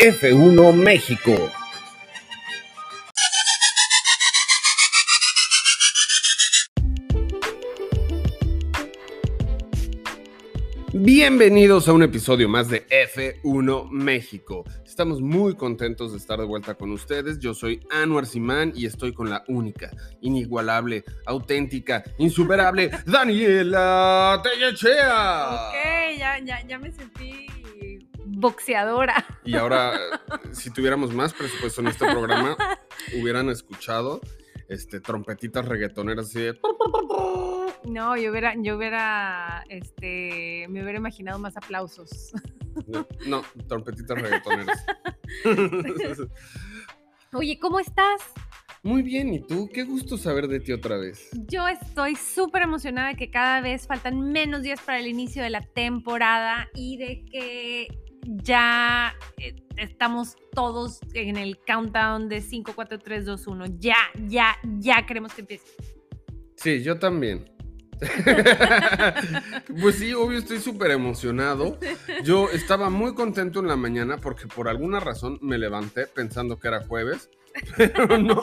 F1 0.00 0.72
México. 0.72 1.52
Bienvenidos 10.94 11.86
a 11.86 11.92
un 11.92 12.02
episodio 12.02 12.48
más 12.48 12.70
de 12.70 12.86
F1 12.88 13.90
México. 13.90 14.64
Estamos 14.86 15.20
muy 15.20 15.54
contentos 15.54 16.12
de 16.12 16.16
estar 16.16 16.38
de 16.38 16.46
vuelta 16.46 16.76
con 16.76 16.92
ustedes. 16.92 17.38
Yo 17.38 17.52
soy 17.52 17.86
Anwar 17.90 18.24
Simán 18.24 18.72
y 18.74 18.86
estoy 18.86 19.12
con 19.12 19.28
la 19.28 19.44
única, 19.48 19.90
inigualable, 20.22 21.04
auténtica, 21.26 22.02
insuperable 22.16 22.90
Daniela 23.04 24.40
Tellechea. 24.42 25.68
Ok, 25.68 26.18
ya, 26.18 26.38
ya, 26.38 26.66
ya 26.66 26.78
me 26.78 26.90
sentí 26.90 27.59
boxeadora. 28.40 29.26
Y 29.44 29.56
ahora, 29.56 29.92
si 30.52 30.70
tuviéramos 30.70 31.12
más 31.14 31.32
presupuesto 31.32 31.80
en 31.80 31.88
este 31.88 32.06
programa, 32.06 32.56
hubieran 33.20 33.48
escuchado 33.48 34.20
este, 34.68 35.00
trompetitas 35.00 35.66
reggaetoneras 35.66 36.26
así 36.26 36.40
de... 36.40 36.60
No, 37.84 38.16
yo 38.16 38.30
hubiera, 38.30 38.54
yo 38.56 38.76
hubiera, 38.76 39.64
este, 39.68 40.66
me 40.68 40.82
hubiera 40.82 40.98
imaginado 40.98 41.38
más 41.38 41.56
aplausos. 41.56 42.32
No, 42.86 43.06
no 43.26 43.42
trompetitas 43.66 44.20
reggaetoneras. 44.20 44.86
Oye, 47.32 47.58
¿cómo 47.58 47.80
estás? 47.80 48.22
Muy 48.82 49.02
bien, 49.02 49.34
¿y 49.34 49.40
tú? 49.40 49.68
Qué 49.72 49.84
gusto 49.84 50.16
saber 50.16 50.48
de 50.48 50.60
ti 50.60 50.72
otra 50.72 50.96
vez. 50.96 51.28
Yo 51.48 51.68
estoy 51.68 52.16
súper 52.16 52.62
emocionada 52.62 53.08
de 53.08 53.16
que 53.16 53.30
cada 53.30 53.60
vez 53.60 53.86
faltan 53.86 54.32
menos 54.32 54.62
días 54.62 54.80
para 54.80 54.98
el 54.98 55.06
inicio 55.06 55.42
de 55.42 55.50
la 55.50 55.60
temporada 55.60 56.68
y 56.74 56.96
de 56.96 57.24
que 57.30 57.88
ya 58.22 59.14
eh, 59.38 59.54
estamos 59.76 60.36
todos 60.52 61.00
en 61.14 61.36
el 61.36 61.58
countdown 61.58 62.28
de 62.28 62.40
5, 62.40 62.72
4, 62.74 62.98
3, 62.98 63.24
2, 63.24 63.46
1. 63.46 63.66
Ya, 63.78 63.96
ya, 64.26 64.56
ya 64.78 65.06
queremos 65.06 65.34
que 65.34 65.42
empiece. 65.42 65.66
Sí, 66.56 66.82
yo 66.82 66.98
también. 66.98 67.44
pues 69.80 69.96
sí, 69.96 70.12
obvio, 70.14 70.38
estoy 70.38 70.58
súper 70.58 70.90
emocionado. 70.90 71.78
Yo 72.24 72.48
estaba 72.50 72.90
muy 72.90 73.14
contento 73.14 73.60
en 73.60 73.68
la 73.68 73.76
mañana 73.76 74.16
porque 74.18 74.46
por 74.46 74.68
alguna 74.68 75.00
razón 75.00 75.38
me 75.42 75.58
levanté 75.58 76.06
pensando 76.06 76.58
que 76.58 76.68
era 76.68 76.80
jueves, 76.80 77.30
pero 77.76 78.18
no, 78.18 78.42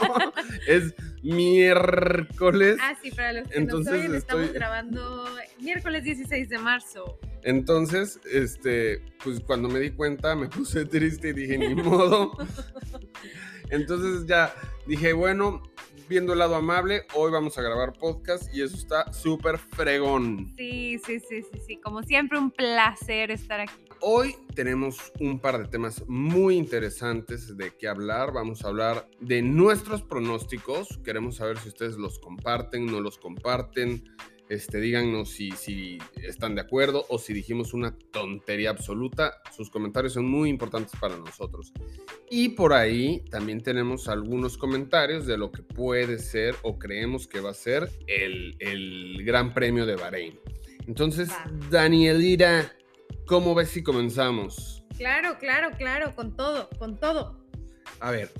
es 0.67 0.93
miércoles. 1.23 2.77
Ah, 2.81 2.95
sí, 3.01 3.11
para 3.11 3.33
los 3.33 3.47
que 3.47 3.57
Entonces 3.57 3.93
no 3.93 3.99
saben, 3.99 4.15
estamos 4.15 4.53
grabando 4.53 5.25
miércoles 5.59 6.03
16 6.03 6.49
de 6.49 6.57
marzo. 6.59 7.19
Entonces, 7.43 8.19
este, 8.31 9.01
pues 9.23 9.39
cuando 9.39 9.69
me 9.69 9.79
di 9.79 9.91
cuenta 9.91 10.35
me 10.35 10.47
puse 10.49 10.85
triste 10.85 11.29
y 11.29 11.33
dije, 11.33 11.57
ni 11.57 11.75
modo. 11.75 12.33
Entonces 13.69 14.25
ya 14.27 14.53
dije, 14.85 15.13
bueno, 15.13 15.63
viendo 16.07 16.33
el 16.33 16.39
lado 16.39 16.55
amable, 16.55 17.03
hoy 17.13 17.31
vamos 17.31 17.57
a 17.57 17.61
grabar 17.61 17.93
podcast 17.93 18.53
y 18.53 18.61
eso 18.61 18.75
está 18.75 19.11
súper 19.11 19.57
fregón. 19.57 20.53
Sí, 20.55 20.99
sí, 21.05 21.19
sí, 21.19 21.41
sí, 21.41 21.59
sí. 21.65 21.77
Como 21.81 22.03
siempre, 22.03 22.37
un 22.37 22.51
placer 22.51 23.31
estar 23.31 23.59
aquí. 23.59 23.73
Hoy 23.99 24.35
tenemos 24.53 25.11
un 25.19 25.39
par 25.39 25.57
de 25.57 25.67
temas 25.67 26.03
muy 26.07 26.55
interesantes 26.55 27.57
de 27.57 27.75
qué 27.75 27.87
hablar. 27.87 28.31
Vamos 28.31 28.63
a 28.63 28.67
hablar 28.67 29.09
de 29.19 29.41
nuestros 29.41 30.03
pronósticos. 30.03 30.99
Queremos 31.03 31.37
saber 31.37 31.57
si 31.57 31.69
ustedes 31.69 31.97
los 31.97 32.19
comparten, 32.19 32.85
no 32.85 33.01
los 33.01 33.17
comparten 33.17 34.03
este, 34.49 34.79
díganos 34.79 35.29
si, 35.29 35.51
si 35.51 35.97
están 36.23 36.55
de 36.55 36.61
acuerdo 36.61 37.05
o 37.09 37.17
si 37.17 37.33
dijimos 37.33 37.73
una 37.73 37.97
tontería 38.11 38.69
absoluta. 38.69 39.41
Sus 39.55 39.69
comentarios 39.69 40.13
son 40.13 40.29
muy 40.29 40.49
importantes 40.49 40.93
para 40.99 41.17
nosotros. 41.17 41.73
Y 42.29 42.49
por 42.49 42.73
ahí 42.73 43.23
también 43.29 43.61
tenemos 43.61 44.07
algunos 44.07 44.57
comentarios 44.57 45.25
de 45.25 45.37
lo 45.37 45.51
que 45.51 45.63
puede 45.63 46.19
ser 46.19 46.55
o 46.63 46.79
creemos 46.79 47.27
que 47.27 47.39
va 47.39 47.51
a 47.51 47.53
ser 47.53 47.89
el, 48.07 48.55
el 48.59 49.23
Gran 49.23 49.53
Premio 49.53 49.85
de 49.85 49.95
Bahrein. 49.95 50.39
Entonces, 50.87 51.29
Danielira, 51.69 52.71
¿cómo 53.25 53.53
ves 53.53 53.69
si 53.69 53.83
comenzamos? 53.83 54.85
Claro, 54.97 55.37
claro, 55.37 55.71
claro, 55.77 56.15
con 56.15 56.35
todo, 56.35 56.69
con 56.79 56.97
todo. 56.97 57.37
A 57.99 58.11
ver, 58.11 58.31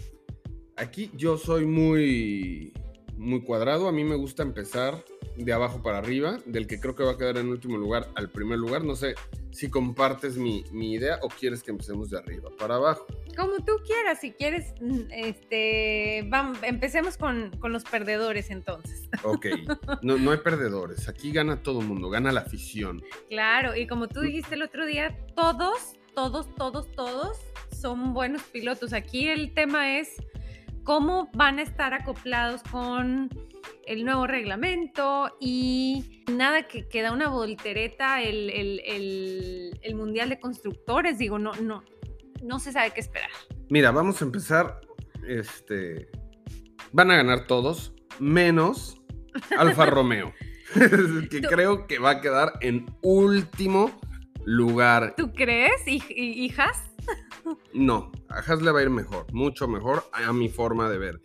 aquí 0.78 1.12
yo 1.14 1.38
soy 1.38 1.66
muy, 1.66 2.74
muy 3.18 3.42
cuadrado. 3.42 3.88
A 3.88 3.92
mí 3.92 4.04
me 4.04 4.16
gusta 4.16 4.44
empezar 4.44 5.04
de 5.36 5.54
abajo 5.54 5.82
para 5.84 6.00
arriba, 6.00 6.40
del 6.46 6.68
que 6.68 6.80
creo 6.80 6.96
que 6.96 7.04
va 7.04 7.12
a 7.12 7.18
quedar 7.18 7.38
en 7.38 7.50
último 7.50 7.78
lugar 7.78 8.10
al 8.16 8.30
primer 8.30 8.58
lugar. 8.58 8.84
No 8.84 8.96
sé 8.96 9.16
si 9.52 9.70
compartes 9.70 10.38
mi, 10.38 10.64
idea 10.72 11.20
o 11.22 11.30
quieres 11.30 11.64
que 11.64 11.72
empecemos 11.72 12.10
de 12.10 12.18
arriba 12.18 12.50
para 12.58 12.76
abajo. 12.76 13.06
Como 13.36 13.58
tú 13.58 13.74
quieras, 13.86 14.20
si 14.22 14.32
quieres, 14.32 14.74
mm, 14.82 15.12
este, 15.12 16.26
vamos, 16.28 16.60
empecemos 16.64 17.18
con, 17.18 17.52
los 17.64 17.84
perdedores 17.84 18.50
entonces. 18.50 19.10
Ok, 19.24 19.48
no, 20.02 20.18
no 20.18 20.32
hay 20.32 20.38
perdedores, 20.38 21.10
aquí 21.10 21.32
gana 21.32 21.62
todo 21.62 21.82
el 21.82 21.88
mundo, 21.88 22.10
gana 22.10 22.32
la 22.32 22.42
afición. 22.42 23.04
Claro, 23.30 23.76
y 23.76 23.88
como 23.88 24.08
tú 24.08 24.22
dijiste 24.22 24.56
el 24.56 24.62
otro 24.62 24.86
día, 24.86 25.18
todos, 25.36 25.96
todos, 26.16 26.54
todos, 26.56 26.92
todos 26.92 27.38
son 27.72 28.14
buenos 28.14 28.44
pilotos. 28.44 28.94
Aquí 28.94 29.28
el 29.28 29.54
tema 29.54 29.98
es 30.00 30.16
cómo 30.88 31.30
van 31.34 31.60
a 31.60 31.64
estar 31.64 31.94
acoplados 31.94 32.64
con 32.64 33.30
el 33.88 34.06
nuevo 34.06 34.26
reglamento 34.26 35.36
y 35.38 36.24
nada 36.32 36.66
que 36.66 36.88
queda 36.88 37.12
una 37.12 37.28
voltereta 37.28 38.22
el, 38.22 38.50
el, 38.50 39.96
Mundial 39.96 40.30
de 40.30 40.40
Constructores, 40.40 41.18
digo, 41.18 41.40
no, 41.40 41.52
no, 41.56 41.84
no 42.42 42.60
se 42.60 42.72
sabe 42.72 42.92
qué 42.92 43.02
esperar. 43.02 43.30
Mira, 43.70 43.92
vamos 43.92 44.22
a 44.22 44.26
empezar, 44.26 44.80
este, 45.28 46.08
van 46.94 47.12
a 47.12 47.18
ganar 47.18 47.48
todos, 47.48 47.94
menos 48.20 49.02
Alfa 49.58 49.88
Romeo, 49.88 50.34
que 51.30 51.42
creo 51.42 51.86
que 51.88 52.00
va 52.00 52.12
a 52.12 52.22
quedar 52.22 52.54
en 52.62 52.86
último 53.02 54.00
lugar. 54.46 55.16
¿Tú 55.18 55.34
crees, 55.34 55.86
hijas? 55.86 56.82
No, 57.74 58.12
a 58.30 58.40
Haas 58.40 58.62
le 58.62 58.72
va 58.72 58.80
a 58.80 58.84
ir 58.84 58.90
mejor, 58.90 59.32
mucho 59.34 59.68
mejor 59.68 60.04
a 60.12 60.34
mi 60.34 60.50
forma 60.50 60.90
de 60.90 60.98
ver. 60.98 61.22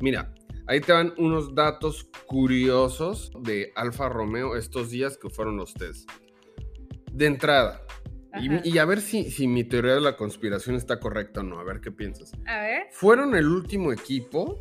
Mira, 0.00 0.34
ahí 0.66 0.80
te 0.80 0.92
van 0.92 1.14
unos 1.16 1.54
datos 1.54 2.08
curiosos 2.26 3.30
de 3.40 3.72
Alfa 3.76 4.08
Romeo 4.08 4.56
estos 4.56 4.90
días 4.90 5.16
que 5.16 5.30
fueron 5.30 5.56
los 5.56 5.74
test. 5.74 6.10
De 7.12 7.26
entrada, 7.26 7.82
y, 8.40 8.78
a 8.78 8.84
ver 8.86 9.02
si, 9.02 9.30
si, 9.30 9.46
mi 9.46 9.62
teoría 9.62 9.94
de 9.94 10.00
la 10.00 10.16
conspiración 10.16 10.76
está 10.76 10.98
correcta 10.98 11.40
o 11.40 11.42
no, 11.42 11.60
a 11.60 11.64
ver 11.64 11.80
qué 11.80 11.92
piensas. 11.92 12.32
A 12.46 12.62
ver. 12.62 12.86
Fueron 12.90 13.36
el 13.36 13.46
último 13.46 13.92
equipo 13.92 14.58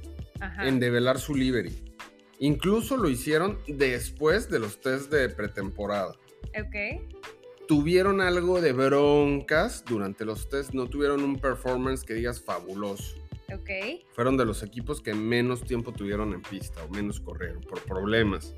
en 0.62 0.80
develar 0.80 1.20
su 1.20 1.36
livery. 1.36 1.96
Incluso 2.40 2.98
lo 2.98 3.10
hicieron 3.10 3.60
después 3.68 4.50
de 4.50 4.60
los 4.60 4.82
test 4.82 5.12
de 5.12 5.30
pretemporada. 5.30 6.16
Ok 6.50 7.22
tuvieron 7.68 8.22
algo 8.22 8.62
de 8.62 8.74
broncas 8.74 9.84
durante 9.88 10.26
los 10.26 10.50
tests, 10.50 10.74
no 10.74 10.88
tuvieron 10.88 11.24
un 11.24 11.40
performance 11.40 12.04
que 12.04 12.14
digas 12.14 12.42
fabuloso. 12.42 13.16
Ok. 13.54 13.70
Fueron 14.14 14.38
de 14.38 14.46
los 14.46 14.64
equipos 14.64 15.02
que 15.02 15.14
menos 15.14 15.64
tiempo 15.64 15.92
tuvieron 15.92 16.34
en 16.34 16.42
pista 16.42 16.84
o 16.84 16.90
menos 16.90 17.20
corrieron 17.20 17.62
por 17.62 17.82
problemas. 17.82 18.54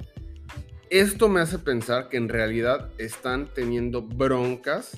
Esto 0.89 1.29
me 1.29 1.41
hace 1.41 1.57
pensar 1.57 2.09
que 2.09 2.17
en 2.17 2.29
realidad 2.29 2.91
están 2.99 3.47
teniendo 3.53 4.03
broncas 4.03 4.95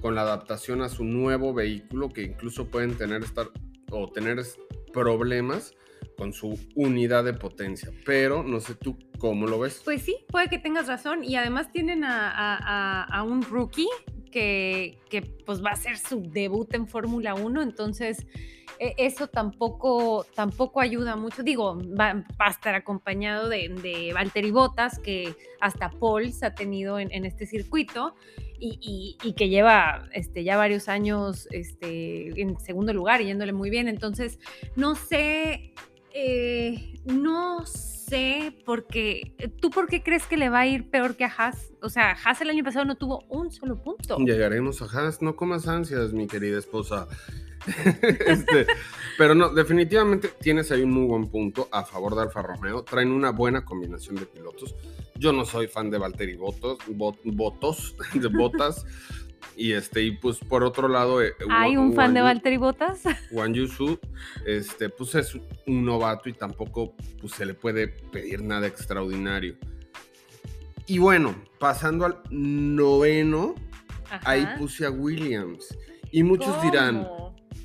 con 0.00 0.14
la 0.14 0.22
adaptación 0.22 0.82
a 0.82 0.88
su 0.88 1.04
nuevo 1.04 1.52
vehículo, 1.52 2.10
que 2.10 2.22
incluso 2.22 2.66
pueden 2.66 2.94
tener 2.94 3.22
estar 3.22 3.50
o 3.90 4.10
tener 4.10 4.42
problemas 4.92 5.74
con 6.16 6.32
su 6.32 6.58
unidad 6.74 7.24
de 7.24 7.34
potencia. 7.34 7.90
Pero 8.04 8.42
no 8.42 8.60
sé 8.60 8.74
tú 8.74 8.98
cómo 9.18 9.46
lo 9.46 9.58
ves. 9.58 9.82
Pues 9.84 10.02
sí, 10.02 10.16
puede 10.28 10.48
que 10.48 10.58
tengas 10.58 10.86
razón. 10.86 11.24
Y 11.24 11.36
además 11.36 11.70
tienen 11.72 12.04
a, 12.04 13.24
un 13.26 13.42
rookie 13.42 13.88
que, 14.30 14.98
pues 15.46 15.64
va 15.64 15.70
a 15.70 15.76
ser 15.76 15.96
su 15.96 16.22
debut 16.22 16.72
en 16.74 16.86
Fórmula 16.88 17.34
1. 17.34 17.62
Entonces, 17.62 18.26
e, 18.78 18.94
eso 18.98 19.28
tampoco, 19.28 20.26
tampoco 20.34 20.80
ayuda 20.80 21.16
mucho. 21.16 21.42
Digo, 21.42 21.78
va, 21.98 22.24
a 22.38 22.50
estar 22.50 22.74
acompañado 22.74 23.48
de, 23.48 23.68
de 23.68 24.12
Valtteri 24.12 24.50
Bottas, 24.50 24.98
que 24.98 25.34
hasta 25.60 25.90
Pauls 25.90 26.42
ha 26.42 26.54
tenido 26.54 26.98
en, 26.98 27.24
este 27.24 27.46
circuito. 27.46 28.14
Y, 28.66 29.34
que 29.36 29.50
lleva 29.50 30.08
este, 30.12 30.42
ya 30.42 30.56
varios 30.56 30.88
años 30.88 31.48
este, 31.50 32.40
en 32.40 32.58
segundo 32.60 32.94
lugar 32.94 33.20
yéndole 33.20 33.52
muy 33.52 33.68
bien. 33.68 33.88
Entonces, 33.88 34.38
no 34.74 34.94
sé 34.94 35.74
eh, 36.16 36.94
no 37.04 37.66
sé, 37.66 37.93
porque 38.64 39.34
¿tú 39.60 39.70
por 39.70 39.88
qué 39.88 40.02
crees 40.02 40.26
que 40.26 40.36
le 40.36 40.48
va 40.48 40.60
a 40.60 40.66
ir 40.66 40.90
peor 40.90 41.16
que 41.16 41.24
a 41.24 41.32
Haas? 41.36 41.72
O 41.82 41.88
sea, 41.88 42.12
Haas 42.12 42.40
el 42.40 42.50
año 42.50 42.64
pasado 42.64 42.84
no 42.84 42.96
tuvo 42.96 43.24
un 43.28 43.50
solo 43.50 43.82
punto. 43.82 44.18
Llegaremos 44.18 44.82
a 44.82 44.86
Haas, 44.86 45.22
no 45.22 45.36
comas 45.36 45.68
ansias, 45.68 46.12
mi 46.12 46.26
querida 46.26 46.58
esposa. 46.58 47.08
Este, 48.26 48.66
pero 49.16 49.34
no, 49.34 49.48
definitivamente 49.48 50.28
tienes 50.38 50.70
ahí 50.70 50.82
un 50.82 50.90
muy 50.90 51.06
buen 51.06 51.30
punto 51.30 51.66
a 51.72 51.82
favor 51.82 52.14
de 52.14 52.20
Alfa 52.20 52.42
Romeo. 52.42 52.82
Traen 52.82 53.10
una 53.10 53.30
buena 53.30 53.64
combinación 53.64 54.16
de 54.16 54.26
pilotos. 54.26 54.74
Yo 55.16 55.32
no 55.32 55.46
soy 55.46 55.68
fan 55.68 55.88
de 55.90 55.96
Valtteri 55.96 56.36
Botos, 56.36 56.76
Botos, 56.88 57.96
de 58.14 58.28
Botas. 58.28 58.84
Y 59.56 59.72
este, 59.72 60.02
y 60.02 60.12
pues 60.12 60.38
por 60.38 60.64
otro 60.64 60.88
lado. 60.88 61.22
eh, 61.22 61.32
¿Hay 61.50 61.76
Wa- 61.76 61.82
un 61.82 61.94
fan 61.94 62.12
de 62.14 62.20
Valtteri 62.22 62.56
Bottas? 62.56 63.02
Wang 63.30 63.54
Yusu, 63.54 63.98
este, 64.46 64.88
pues 64.88 65.14
es 65.14 65.34
un 65.66 65.84
novato 65.84 66.28
y 66.28 66.32
tampoco 66.32 66.94
pues, 67.20 67.32
se 67.34 67.46
le 67.46 67.54
puede 67.54 67.88
pedir 67.88 68.42
nada 68.42 68.66
extraordinario. 68.66 69.56
Y 70.86 70.98
bueno, 70.98 71.34
pasando 71.58 72.04
al 72.04 72.18
noveno, 72.30 73.54
ahí 74.24 74.46
puse 74.58 74.84
a 74.86 74.90
Williams. 74.90 75.76
Y 76.10 76.22
muchos 76.22 76.60
dirán. 76.62 77.08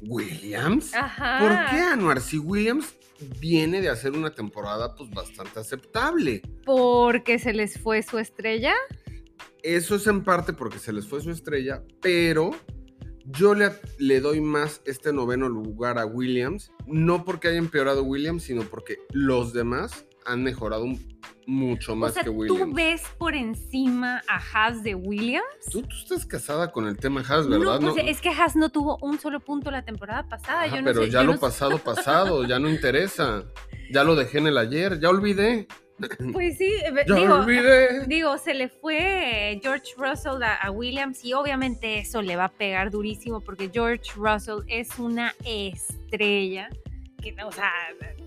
¿Williams? 0.03 0.93
Ajá. 0.95 1.39
¿Por 1.39 1.49
qué 1.69 1.81
Anuar? 1.81 2.21
Si 2.21 2.37
Williams 2.37 2.95
viene 3.39 3.81
de 3.81 3.89
hacer 3.89 4.13
una 4.13 4.31
temporada 4.33 4.95
pues 4.95 5.09
bastante 5.09 5.59
aceptable. 5.59 6.41
Porque 6.65 7.37
se 7.37 7.51
les 7.53 7.77
fue 7.79 8.01
su 8.01 8.17
estrella. 8.17 8.73
Eso 9.63 9.95
es 9.95 10.07
en 10.07 10.23
parte 10.23 10.53
porque 10.53 10.79
se 10.79 10.93
les 10.93 11.07
fue 11.07 11.21
su 11.21 11.31
estrella, 11.31 11.83
pero 12.01 12.51
yo 13.25 13.53
le, 13.55 13.71
le 13.97 14.21
doy 14.21 14.41
más 14.41 14.81
este 14.85 15.11
noveno 15.13 15.49
lugar 15.49 15.99
a 15.99 16.05
Williams, 16.05 16.71
no 16.87 17.25
porque 17.25 17.49
haya 17.49 17.57
empeorado 17.57 18.03
Williams, 18.03 18.43
sino 18.43 18.63
porque 18.63 18.97
los 19.11 19.53
demás 19.53 20.05
han 20.25 20.43
mejorado 20.43 20.83
un- 20.85 21.19
mucho 21.45 21.95
más 21.95 22.11
o 22.11 22.13
sea, 22.13 22.23
que 22.23 22.29
¿tú 22.29 22.35
Williams. 22.35 22.73
ves 22.75 23.01
por 23.17 23.33
encima 23.33 24.21
a 24.27 24.37
Haas 24.37 24.83
de 24.83 24.93
Williams? 24.93 25.43
Tú, 25.71 25.81
tú 25.81 25.95
estás 25.95 26.23
casada 26.25 26.71
con 26.71 26.87
el 26.87 26.95
tema 26.97 27.21
Haas, 27.27 27.47
¿verdad? 27.47 27.79
No, 27.79 27.93
pues 27.93 28.03
es 28.07 28.21
que 28.21 28.29
Haas 28.29 28.55
no 28.55 28.69
tuvo 28.69 28.97
un 29.01 29.19
solo 29.19 29.39
punto 29.39 29.71
la 29.71 29.83
temporada 29.83 30.29
pasada. 30.29 30.63
Ajá, 30.65 30.75
yo 30.75 30.81
no 30.83 30.85
pero 30.85 31.01
sé- 31.03 31.09
ya 31.09 31.21
yo 31.23 31.31
lo 31.33 31.39
pasado, 31.39 31.79
pasado, 31.79 32.43
ya 32.45 32.59
no 32.59 32.69
interesa. 32.69 33.45
Ya 33.91 34.03
lo 34.03 34.15
dejé 34.15 34.37
en 34.37 34.47
el 34.47 34.57
ayer, 34.59 34.99
ya 34.99 35.09
olvidé. 35.09 35.67
Pues 36.33 36.57
sí, 36.57 36.71
digo, 38.07 38.37
se 38.37 38.53
le 38.53 38.69
fue 38.69 39.59
George 39.61 39.93
Russell 39.97 40.41
a, 40.43 40.55
a 40.55 40.71
Williams 40.71 41.23
y 41.25 41.33
obviamente 41.33 41.99
eso 41.99 42.21
le 42.21 42.35
va 42.35 42.45
a 42.45 42.51
pegar 42.51 42.89
durísimo 42.91 43.41
porque 43.41 43.69
George 43.73 44.11
Russell 44.15 44.59
es 44.67 44.97
una 44.99 45.33
estrella. 45.45 46.69
Que, 47.21 47.35
o 47.43 47.51
sea, 47.51 47.69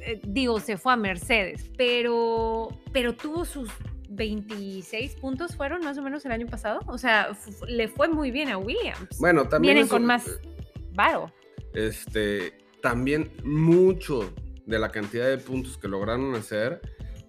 eh, 0.01 0.21
digo, 0.23 0.61
se 0.61 0.77
fue 0.77 0.93
a 0.93 0.97
Mercedes, 0.97 1.71
pero, 1.79 2.69
pero 2.93 3.15
tuvo 3.15 3.47
sus 3.47 3.71
26 4.11 5.15
puntos, 5.15 5.57
fueron 5.57 5.83
más 5.83 5.97
o 5.97 6.03
menos 6.03 6.25
el 6.27 6.33
año 6.33 6.47
pasado. 6.47 6.81
O 6.89 6.99
sea, 6.99 7.31
le 7.69 7.89
fue 7.89 8.09
muy 8.09 8.31
bien 8.31 8.51
a 8.51 8.59
Williams. 8.59 9.17
Bueno, 9.19 9.49
también 9.49 9.75
Vienen 9.77 9.87
eso- 9.87 9.95
con 9.95 10.05
más 10.05 10.27
varo. 10.93 11.33
este, 11.73 12.53
también 12.83 13.31
mucho 13.45 14.31
de 14.67 14.79
la 14.79 14.91
cantidad 14.91 15.27
de 15.29 15.39
puntos 15.39 15.79
que 15.79 15.89
lograron 15.89 16.35
hacer 16.35 16.81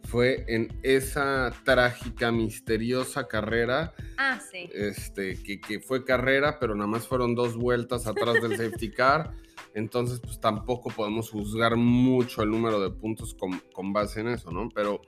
fue 0.03 0.45
en 0.47 0.67
esa 0.83 1.51
trágica, 1.63 2.31
misteriosa 2.31 3.27
carrera, 3.27 3.93
Ah, 4.17 4.39
sí. 4.51 4.69
este, 4.73 5.41
que, 5.41 5.59
que 5.59 5.79
fue 5.79 6.03
carrera, 6.05 6.59
pero 6.59 6.75
nada 6.75 6.87
más 6.87 7.07
fueron 7.07 7.35
dos 7.35 7.55
vueltas 7.55 8.05
atrás 8.07 8.35
del 8.41 8.57
safety 8.57 8.91
car. 8.95 9.31
Entonces, 9.75 10.19
pues 10.19 10.39
tampoco 10.39 10.89
podemos 10.91 11.29
juzgar 11.31 11.75
mucho 11.77 12.43
el 12.43 12.51
número 12.51 12.79
de 12.79 12.91
puntos 12.91 13.33
con, 13.33 13.59
con 13.73 13.91
base 13.93 14.19
en 14.21 14.27
eso, 14.27 14.51
¿no? 14.51 14.69
Pero, 14.69 15.01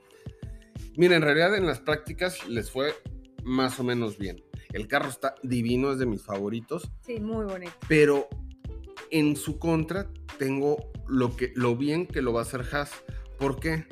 miren, 0.96 1.18
en 1.18 1.22
realidad 1.22 1.54
en 1.56 1.66
las 1.66 1.78
prácticas 1.80 2.48
les 2.48 2.70
fue 2.70 2.92
más 3.44 3.78
o 3.78 3.84
menos 3.84 4.18
bien. 4.18 4.42
El 4.72 4.88
carro 4.88 5.08
está 5.08 5.36
divino, 5.44 5.92
es 5.92 5.98
de 5.98 6.06
mis 6.06 6.22
favoritos 6.22 6.90
Sí, 7.02 7.20
muy 7.20 7.44
bonito. 7.46 7.72
pero 7.88 8.28
en 9.12 9.36
su 9.36 9.58
contra 9.60 10.10
tengo 10.38 10.90
lo, 11.06 11.36
que, 11.36 11.52
lo 11.54 11.76
bien 11.76 12.06
que 12.06 12.20
lo 12.22 12.32
va 12.32 12.40
a 12.40 12.42
hacer 12.42 12.62
Haas. 12.72 12.90
¿Por 13.38 13.60
qué? 13.60 13.86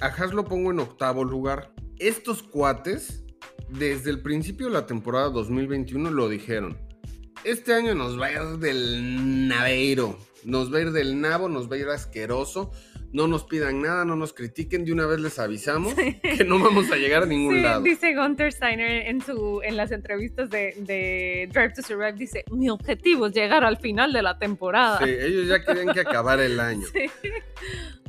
A 0.00 0.06
Haas 0.06 0.32
lo 0.32 0.44
pongo 0.44 0.70
en 0.70 0.80
octavo 0.80 1.24
lugar. 1.24 1.72
Estos 1.98 2.42
cuates, 2.42 3.24
desde 3.68 4.10
el 4.10 4.20
principio 4.22 4.66
de 4.66 4.72
la 4.72 4.86
temporada 4.86 5.28
2021, 5.30 6.10
lo 6.10 6.28
dijeron. 6.28 6.78
Este 7.44 7.72
año 7.74 7.94
nos 7.94 8.20
va 8.20 8.26
a 8.26 8.32
ir 8.32 8.58
del 8.58 9.48
naveiro. 9.48 10.18
Nos 10.44 10.72
va 10.72 10.78
a 10.78 10.80
ir 10.82 10.92
del 10.92 11.20
nabo, 11.20 11.48
nos 11.48 11.70
va 11.70 11.76
a 11.76 11.78
ir 11.78 11.88
asqueroso. 11.88 12.70
No 13.12 13.26
nos 13.26 13.42
pidan 13.44 13.82
nada, 13.82 14.04
no 14.04 14.14
nos 14.14 14.32
critiquen. 14.32 14.84
De 14.84 14.92
una 14.92 15.04
vez 15.06 15.20
les 15.20 15.38
avisamos 15.38 15.94
que 16.22 16.44
no 16.44 16.58
vamos 16.60 16.90
a 16.92 16.96
llegar 16.96 17.24
a 17.24 17.26
ningún 17.26 17.56
Sí, 17.56 17.60
lado. 17.62 17.82
dice 17.82 18.14
Gunter 18.14 18.52
Steiner 18.52 19.06
en, 19.08 19.20
su, 19.20 19.60
en 19.64 19.76
las 19.76 19.90
entrevistas 19.90 20.48
de, 20.48 20.74
de 20.78 21.48
Drive 21.52 21.72
to 21.74 21.82
Survive, 21.82 22.12
dice, 22.12 22.44
mi 22.52 22.70
objetivo 22.70 23.26
es 23.26 23.34
llegar 23.34 23.64
al 23.64 23.78
final 23.78 24.12
de 24.12 24.22
la 24.22 24.38
temporada. 24.38 24.98
Sí, 25.04 25.10
ellos 25.10 25.48
ya 25.48 25.62
querían 25.64 25.92
que 25.92 26.00
acabara 26.00 26.44
el 26.44 26.58
año. 26.60 26.86
Sí. 26.92 27.28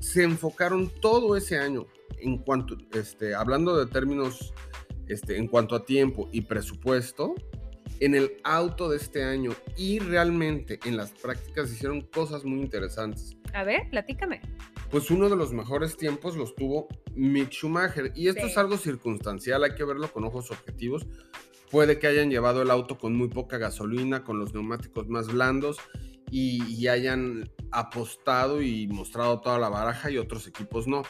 Se 0.01 0.23
enfocaron 0.23 0.89
todo 0.99 1.37
ese 1.37 1.57
año 1.57 1.85
en 2.19 2.37
cuanto, 2.39 2.75
este, 2.93 3.33
hablando 3.35 3.77
de 3.77 3.85
términos, 3.89 4.53
este, 5.07 5.37
en 5.37 5.47
cuanto 5.47 5.75
a 5.75 5.85
tiempo 5.85 6.27
y 6.31 6.41
presupuesto, 6.41 7.35
en 7.99 8.15
el 8.15 8.31
auto 8.43 8.89
de 8.89 8.97
este 8.97 9.23
año 9.23 9.51
y 9.77 9.99
realmente 9.99 10.79
en 10.85 10.97
las 10.97 11.11
prácticas 11.11 11.71
hicieron 11.71 12.01
cosas 12.01 12.43
muy 12.43 12.59
interesantes. 12.61 13.37
A 13.53 13.63
ver, 13.63 13.89
platícame. 13.91 14.41
Pues 14.89 15.11
uno 15.11 15.29
de 15.29 15.35
los 15.35 15.53
mejores 15.53 15.95
tiempos 15.97 16.35
los 16.35 16.55
tuvo 16.55 16.87
Mick 17.13 17.51
Schumacher 17.51 18.11
y 18.15 18.27
esto 18.27 18.41
Sí. 18.45 18.51
es 18.51 18.57
algo 18.57 18.77
circunstancial, 18.77 19.63
hay 19.63 19.75
que 19.75 19.83
verlo 19.83 20.11
con 20.11 20.23
ojos 20.23 20.49
objetivos. 20.49 21.05
Puede 21.69 21.99
que 21.99 22.07
hayan 22.07 22.29
llevado 22.31 22.63
el 22.63 22.71
auto 22.71 22.97
con 22.97 23.15
muy 23.15 23.29
poca 23.29 23.57
gasolina, 23.59 24.23
con 24.23 24.39
los 24.39 24.53
neumáticos 24.53 25.07
más 25.07 25.27
blandos 25.27 25.77
y, 26.31 26.63
y 26.73 26.87
hayan 26.87 27.51
apostado 27.71 28.61
y 28.61 28.87
mostrado 28.87 29.41
toda 29.41 29.59
la 29.59 29.69
baraja 29.69 30.09
y 30.09 30.17
otros 30.17 30.47
equipos 30.47 30.87
no. 30.87 31.03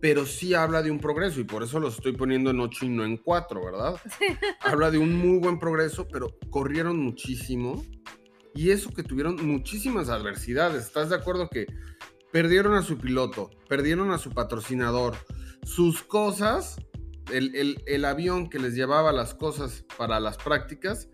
Pero 0.00 0.24
sí 0.26 0.54
habla 0.54 0.82
de 0.82 0.90
un 0.90 0.98
progreso 0.98 1.38
y 1.40 1.44
por 1.44 1.62
eso 1.62 1.78
los 1.78 1.96
estoy 1.96 2.12
poniendo 2.12 2.50
en 2.50 2.58
8 2.60 2.86
y 2.86 2.88
no 2.88 3.04
en 3.04 3.16
4, 3.18 3.64
¿verdad? 3.64 4.00
Habla 4.60 4.90
de 4.90 4.98
un 4.98 5.14
muy 5.14 5.38
buen 5.38 5.58
progreso, 5.60 6.08
pero 6.08 6.34
corrieron 6.50 6.98
muchísimo 6.98 7.84
y 8.54 8.70
eso 8.70 8.90
que 8.92 9.04
tuvieron 9.04 9.36
muchísimas 9.46 10.08
adversidades. 10.08 10.86
¿Estás 10.86 11.10
de 11.10 11.16
acuerdo 11.16 11.48
que 11.48 11.66
perdieron 12.32 12.74
a 12.74 12.82
su 12.82 12.98
piloto, 12.98 13.50
perdieron 13.68 14.10
a 14.10 14.18
su 14.18 14.30
patrocinador, 14.30 15.14
sus 15.62 16.02
cosas, 16.02 16.76
el, 17.32 17.54
el- 17.54 17.82
el 17.86 18.04
avión 18.04 18.50
que 18.50 18.58
les 18.58 18.74
llevaba 18.74 19.12
las 19.12 19.34
cosas 19.34 19.84
para 19.96 20.18
las 20.18 20.36
prácticas, 20.36 21.08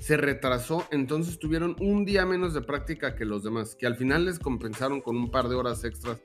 se 0.00 0.16
retrasó, 0.16 0.86
entonces 0.90 1.38
tuvieron 1.38 1.76
un 1.80 2.04
día 2.04 2.24
menos 2.24 2.54
de 2.54 2.62
práctica 2.62 3.14
que 3.14 3.24
los 3.24 3.42
demás, 3.42 3.74
que 3.74 3.86
al 3.86 3.96
final 3.96 4.24
les 4.24 4.38
compensaron 4.38 5.00
con 5.00 5.16
un 5.16 5.30
par 5.30 5.48
de 5.48 5.56
horas 5.56 5.84
extras 5.84 6.20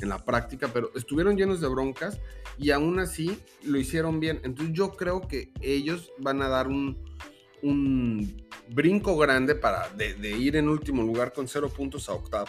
en 0.00 0.08
la 0.08 0.24
práctica, 0.24 0.70
pero 0.72 0.90
estuvieron 0.94 1.36
llenos 1.36 1.60
de 1.60 1.68
broncas 1.68 2.20
y 2.58 2.70
aún 2.70 2.98
así 2.98 3.38
lo 3.64 3.78
hicieron 3.78 4.20
bien. 4.20 4.40
Entonces 4.44 4.74
yo 4.74 4.92
creo 4.92 5.22
que 5.26 5.50
ellos 5.60 6.12
van 6.18 6.42
a 6.42 6.48
dar 6.48 6.68
un, 6.68 6.98
un 7.62 8.46
brinco 8.68 9.16
grande 9.16 9.54
para 9.54 9.88
de, 9.90 10.30
ir 10.30 10.56
en 10.56 10.68
último 10.68 11.02
lugar 11.02 11.32
con 11.32 11.48
cero 11.48 11.68
puntos 11.68 12.08
a 12.08 12.12
octavo. 12.14 12.48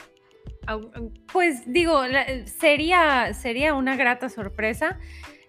Pues 1.32 1.64
digo, 1.66 2.02
sería, 2.46 3.34
sería 3.34 3.74
una 3.74 3.96
grata 3.96 4.30
sorpresa. 4.30 5.00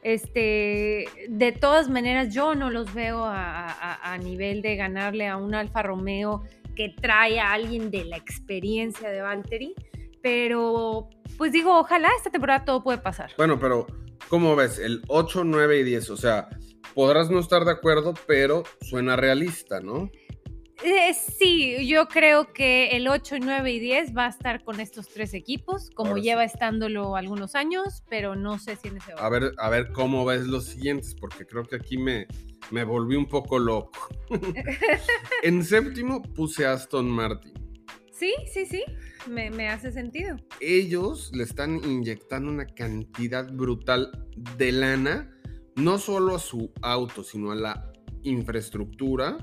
Este, 0.03 1.07
de 1.29 1.53
todas 1.53 1.89
maneras, 1.89 2.33
yo 2.33 2.55
no 2.55 2.71
los 2.71 2.93
veo 2.95 3.25
a, 3.25 3.67
a- 4.13 4.19
nivel 4.19 4.63
de 4.63 4.77
ganarle 4.77 5.27
a 5.27 5.37
un 5.37 5.55
Alfa 5.55 5.83
Romeo 5.83 6.43
que 6.77 6.95
trae 7.01 7.41
a 7.41 7.53
alguien 7.53 7.91
de 7.91 8.05
la 8.05 8.17
experiencia 8.17 9.11
de 9.11 9.21
Valtteri, 9.21 9.75
pero 10.23 11.09
pues 11.37 11.53
digo, 11.53 11.79
ojalá 11.79 12.09
esta 12.17 12.31
temporada 12.31 12.65
todo 12.65 12.83
puede 12.83 12.99
pasar. 12.99 13.31
Bueno, 13.37 13.59
pero 13.59 13.87
¿cómo 14.29 14.55
ves? 14.57 14.79
El 14.79 15.03
8, 15.09 15.45
9 15.45 15.79
y 15.81 15.85
10, 15.85 16.11
o 16.11 16.17
sea, 16.17 16.49
podrás 16.95 17.31
no 17.31 17.39
estar 17.39 17.65
de 17.65 17.73
acuerdo, 17.73 18.15
pero 18.27 18.65
suena 18.81 19.17
realista, 19.17 19.81
¿no? 19.81 20.11
Eh, 20.85 21.13
sí, 21.13 21.89
yo 21.89 22.07
creo 22.07 22.53
que 22.53 22.91
el 22.97 23.09
8, 23.09 23.37
9 23.41 23.73
y 23.73 23.81
10 23.81 24.17
va 24.17 24.27
a 24.27 24.29
estar 24.29 24.63
con 24.63 24.79
estos 24.79 25.09
tres 25.09 25.35
equipos, 25.35 25.91
como 25.91 26.11
Ahora 26.11 26.23
sí. 26.23 26.29
lleva 26.29 26.45
estándolo 26.45 27.17
algunos 27.17 27.57
años, 27.57 28.05
pero 28.09 28.37
no 28.37 28.59
sé 28.61 28.77
si 28.77 28.89
en 28.89 28.99
ese 28.99 29.13
A 29.13 29.27
orden. 29.27 29.43
ver, 29.43 29.55
a 29.59 29.69
ver 29.71 29.93
cómo 29.93 30.25
ves 30.25 30.47
los 30.47 30.67
siguientes, 30.67 31.17
porque 31.17 31.45
creo 31.47 31.65
que 31.65 31.77
aquí 31.77 31.99
me, 31.99 32.29
me 32.71 32.85
volví 32.85 33.17
un 33.17 33.27
poco 33.27 33.59
loco. 33.59 34.09
en 35.43 35.65
séptimo 35.65 36.23
puse 36.23 36.65
a 36.65 36.75
Aston 36.75 37.09
Martin. 37.11 37.53
Sí, 38.13 38.33
sí, 38.53 38.65
sí, 38.67 38.85
me, 39.29 39.51
me 39.51 39.69
hace 39.69 39.91
sentido. 39.93 40.37
Ellos 40.61 41.31
le 41.35 41.43
están 41.45 41.77
inyectando 41.85 42.51
una 42.51 42.67
cantidad 42.67 43.51
brutal 43.53 44.27
de 44.57 44.73
lana, 44.73 45.37
no 45.77 45.99
solo 45.99 46.37
a 46.37 46.39
su 46.39 46.73
auto, 46.83 47.23
sino 47.25 47.51
a 47.53 47.57
la 47.57 47.93
infraestructura 48.23 49.39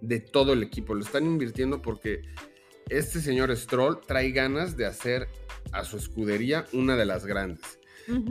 de 0.00 0.20
todo 0.20 0.52
el 0.52 0.62
equipo. 0.62 0.94
Le 0.94 1.02
están 1.02 1.26
invirtiendo 1.26 1.82
porque 1.82 2.22
este 2.88 3.20
señor 3.20 3.54
Stroll 3.56 4.00
trae 4.00 4.30
ganas 4.32 4.76
de 4.76 4.86
hacer 4.86 5.28
a 5.72 5.84
su 5.84 5.96
escudería 5.96 6.66
una 6.72 6.96
de 6.96 7.06
las 7.06 7.26
grandes. 7.26 7.78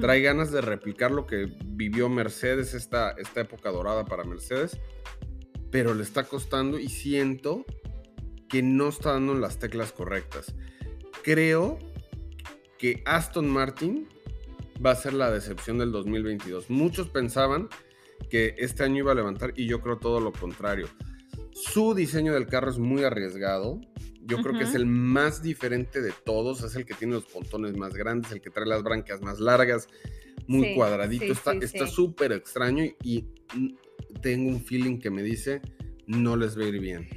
Trae 0.02 0.22
ganas 0.22 0.52
de 0.52 0.62
replicar 0.62 1.12
lo 1.12 1.26
que 1.26 1.50
vivió 1.64 2.10
Mercedes, 2.10 2.74
esta, 2.74 3.12
esta 3.12 3.42
época 3.42 3.70
dorada 3.70 4.04
para 4.04 4.26
Mercedes, 4.26 4.78
pero 5.72 5.94
le 5.94 6.04
está 6.04 6.26
costando 6.26 6.80
y 6.80 6.90
siento 6.90 7.66
que 8.50 8.62
no 8.62 8.90
está 8.90 9.14
dando 9.14 9.36
las 9.36 9.60
teclas 9.60 9.94
correctas. 9.94 10.54
Creo 11.24 11.80
que 12.78 13.04
Aston 13.06 13.48
Martin 13.48 14.10
va 14.84 14.92
a 14.92 14.96
ser 14.96 15.14
la 15.14 15.32
decepción 15.32 15.78
del 15.78 15.92
2022. 15.92 16.70
Muchos 16.70 17.10
pensaban 17.10 17.70
que 18.30 18.56
este 18.58 18.84
año 18.84 18.98
iba 18.98 19.12
a 19.12 19.16
levantar 19.16 19.54
y 19.56 19.68
yo 19.68 19.82
creo 19.82 19.98
todo 19.98 20.20
lo 20.20 20.32
contrario. 20.32 20.90
Su 21.60 21.94
diseño 21.94 22.34
del 22.34 22.48
carro 22.48 22.72
es 22.72 22.78
muy 22.78 23.04
arriesgado. 23.04 23.82
Yo 24.22 24.42
creo 24.42 24.58
que 24.58 24.64
es 24.64 24.76
el 24.76 24.86
más 24.86 25.42
diferente 25.42 26.02
de 26.02 26.14
todos. 26.24 26.64
Es 26.64 26.76
el 26.76 26.86
que 26.86 26.94
tiene 26.94 27.16
los 27.16 27.26
pontones 27.26 27.76
más 27.76 27.94
grandes, 27.94 28.32
el 28.32 28.42
que 28.42 28.50
trae 28.50 28.66
las 28.66 28.82
branquias 28.82 29.22
más 29.22 29.40
largas, 29.40 29.90
muy 30.48 30.74
cuadradito. 30.74 31.26
está 31.26 31.88
súper 31.88 32.32
extraño 32.32 32.86
y, 33.04 33.26
tengo 34.22 34.50
un 34.50 34.64
feeling 34.64 34.98
que 34.98 35.12
me 35.12 35.22
dice 35.22 35.62
no 36.08 36.36
les 36.36 36.58
va 36.58 36.64
a 36.64 36.68
ir 36.68 36.80
bien. 36.80 37.08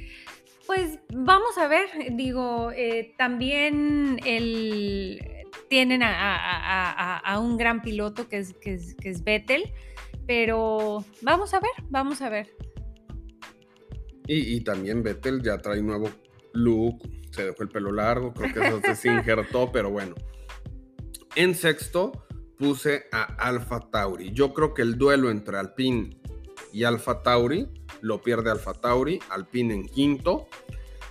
Pues 0.66 0.98
vamos 1.12 1.56
a 1.58 1.68
ver, 1.68 1.88
digo, 2.12 2.70
eh, 2.72 3.14
también 3.16 4.18
el, 4.24 5.20
tienen 5.68 6.02
a, 6.04 7.38
un 7.42 7.56
gran 7.56 7.80
piloto 7.82 8.28
que 8.28 8.38
es, 8.38 8.54
que 8.54 8.74
es, 8.74 8.94
que 8.94 9.08
es 9.10 9.24
Vettel, 9.24 9.72
pero 10.26 11.04
vamos 11.22 11.54
a 11.54 11.60
ver, 11.60 11.72
vamos 11.88 12.20
a 12.20 12.28
ver. 12.28 12.54
Y, 14.26 14.60
también 14.60 15.02
Vettel 15.02 15.42
ya 15.42 15.58
trae 15.58 15.82
nuevo 15.82 16.08
look, 16.52 17.02
se 17.30 17.44
dejó 17.44 17.62
el 17.62 17.68
pelo 17.68 17.92
largo, 17.92 18.32
creo 18.32 18.52
que 18.52 18.60
eso 18.60 18.94
se 18.94 19.08
injertó, 19.08 19.70
pero 19.72 19.90
bueno. 19.90 20.14
En 21.34 21.54
sexto 21.54 22.26
puse 22.58 23.06
a 23.10 23.22
Alfa 23.22 23.80
Tauri. 23.90 24.32
Yo 24.32 24.54
creo 24.54 24.74
que 24.74 24.82
el 24.82 24.96
duelo 24.96 25.30
entre 25.30 25.58
Alpine 25.58 26.20
y 26.72 26.84
Alfa 26.84 27.22
Tauri 27.22 27.68
lo 28.00 28.22
pierde 28.22 28.50
Alfa 28.50 28.74
Tauri, 28.74 29.18
Alpine 29.30 29.74
en 29.74 29.88
quinto. 29.88 30.48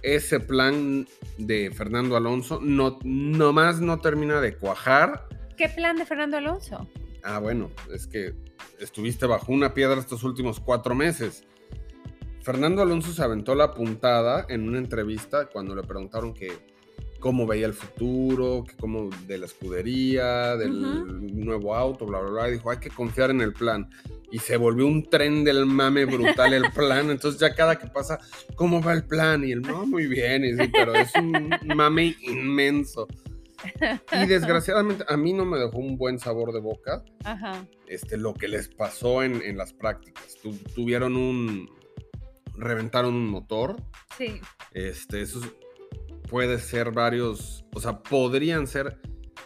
Ese 0.03 0.39
plan 0.39 1.07
de 1.37 1.71
Fernando 1.71 2.15
Alonso 2.15 2.59
no 2.61 2.99
nomás 3.03 3.81
no 3.81 3.99
termina 3.99 4.41
de 4.41 4.55
cuajar. 4.55 5.27
¿Qué 5.57 5.69
plan 5.69 5.97
de 5.97 6.05
Fernando 6.05 6.37
Alonso? 6.37 6.87
Ah, 7.23 7.39
bueno, 7.39 7.69
es 7.93 8.07
que 8.07 8.33
estuviste 8.79 9.25
bajo 9.25 9.51
una 9.51 9.73
piedra 9.73 9.99
estos 9.99 10.23
últimos 10.23 10.59
cuatro 10.59 10.95
meses. 10.95 11.43
Fernando 12.43 12.81
Alonso 12.81 13.13
se 13.13 13.23
aventó 13.23 13.53
la 13.53 13.73
puntada 13.73 14.45
en 14.49 14.67
una 14.67 14.79
entrevista 14.79 15.45
cuando 15.45 15.75
le 15.75 15.83
preguntaron 15.83 16.33
que 16.33 16.51
cómo 17.19 17.45
veía 17.45 17.67
el 17.67 17.73
futuro, 17.73 18.65
que 18.67 18.75
cómo 18.75 19.09
de 19.27 19.37
la 19.37 19.45
escudería, 19.45 20.57
del 20.57 21.45
nuevo 21.45 21.75
auto, 21.75 22.05
bla, 22.05 22.19
bla, 22.19 22.31
bla. 22.31 22.49
Y 22.49 22.53
dijo, 22.53 22.71
hay 22.71 22.79
que 22.79 22.89
confiar 22.89 23.29
en 23.29 23.41
el 23.41 23.53
plan. 23.53 23.89
Y 24.31 24.39
se 24.39 24.57
volvió 24.57 24.87
un 24.87 25.07
tren 25.07 25.43
del 25.43 25.65
mame 25.67 26.05
brutal 26.05 26.53
el 26.53 26.71
plan. 26.71 27.09
Entonces 27.11 27.39
ya 27.39 27.53
cada 27.53 27.77
que 27.77 27.87
pasa, 27.87 28.19
¿cómo 28.55 28.81
va 28.81 28.93
el 28.93 29.03
plan? 29.03 29.43
Y 29.43 29.51
el, 29.51 29.61
no, 29.61 29.85
muy 29.85 30.07
bien. 30.07 30.43
Y 30.43 30.67
pero 30.69 30.95
es 30.95 31.13
un 31.15 31.51
mame 31.75 32.15
inmenso. 32.21 33.07
Y 34.11 34.25
desgraciadamente 34.27 35.05
a 35.07 35.15
mí 35.15 35.31
no 35.31 35.45
me 35.45 35.59
dejó 35.59 35.77
un 35.77 35.97
buen 35.97 36.17
sabor 36.17 36.51
de 36.51 36.59
boca. 36.59 37.03
Este, 37.87 38.17
lo 38.17 38.33
que 38.33 38.47
les 38.47 38.67
pasó 38.67 39.21
en, 39.21 39.43
en 39.43 39.57
las 39.57 39.73
prácticas. 39.73 40.37
tuvieron 40.73 41.15
un, 41.15 41.69
reventaron 42.55 43.13
un 43.13 43.27
motor. 43.27 43.75
Sí. 44.17 44.39
Este, 44.73 45.21
eso 45.21 45.41
puede 46.29 46.59
ser 46.59 46.91
varios, 46.91 47.65
o 47.73 47.79
sea, 47.79 48.01
podrían 48.01 48.67
ser 48.67 48.99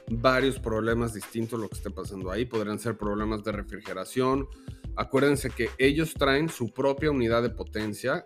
varios 0.09 0.59
problemas 0.59 1.13
distintos 1.13 1.59
lo 1.59 1.69
que 1.69 1.77
esté 1.77 1.89
pasando 1.89 2.31
ahí. 2.31 2.45
Podrían 2.45 2.79
ser 2.79 2.97
problemas 2.97 3.43
de 3.43 3.51
refrigeración. 3.51 4.47
Acuérdense 4.95 5.50
que 5.50 5.69
ellos 5.77 6.13
traen 6.13 6.50
su 6.50 6.74
propia 6.74 7.12
unidad 7.12 7.41
de 7.41 7.50
potencia, 7.50 8.25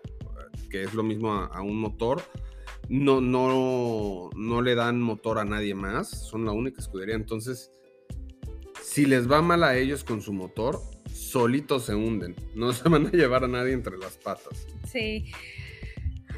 que 0.68 0.82
es 0.82 0.94
lo 0.94 1.02
mismo 1.02 1.32
a, 1.32 1.62
un 1.62 1.80
motor. 1.80 2.22
No, 2.88 3.20
no, 3.20 4.30
no 4.34 4.62
le 4.62 4.74
dan 4.74 5.00
motor 5.00 5.38
a 5.38 5.44
nadie 5.44 5.74
más, 5.74 6.08
son 6.08 6.44
la 6.44 6.52
única 6.52 6.80
escudería. 6.80 7.14
Entonces, 7.14 7.70
si 8.82 9.06
les 9.06 9.30
va 9.30 9.42
mal 9.42 9.62
a 9.64 9.76
ellos 9.76 10.04
con 10.04 10.20
su 10.20 10.32
motor, 10.32 10.80
solitos 11.30 11.86
se 11.86 11.94
hunden. 11.94 12.34
No 12.54 12.72
se 12.72 12.88
van 12.88 13.06
a 13.06 13.10
llevar 13.10 13.44
a 13.44 13.48
nadie 13.48 13.72
entre 13.72 13.96
las 13.98 14.16
patas. 14.16 14.66
Sí. 14.90 15.32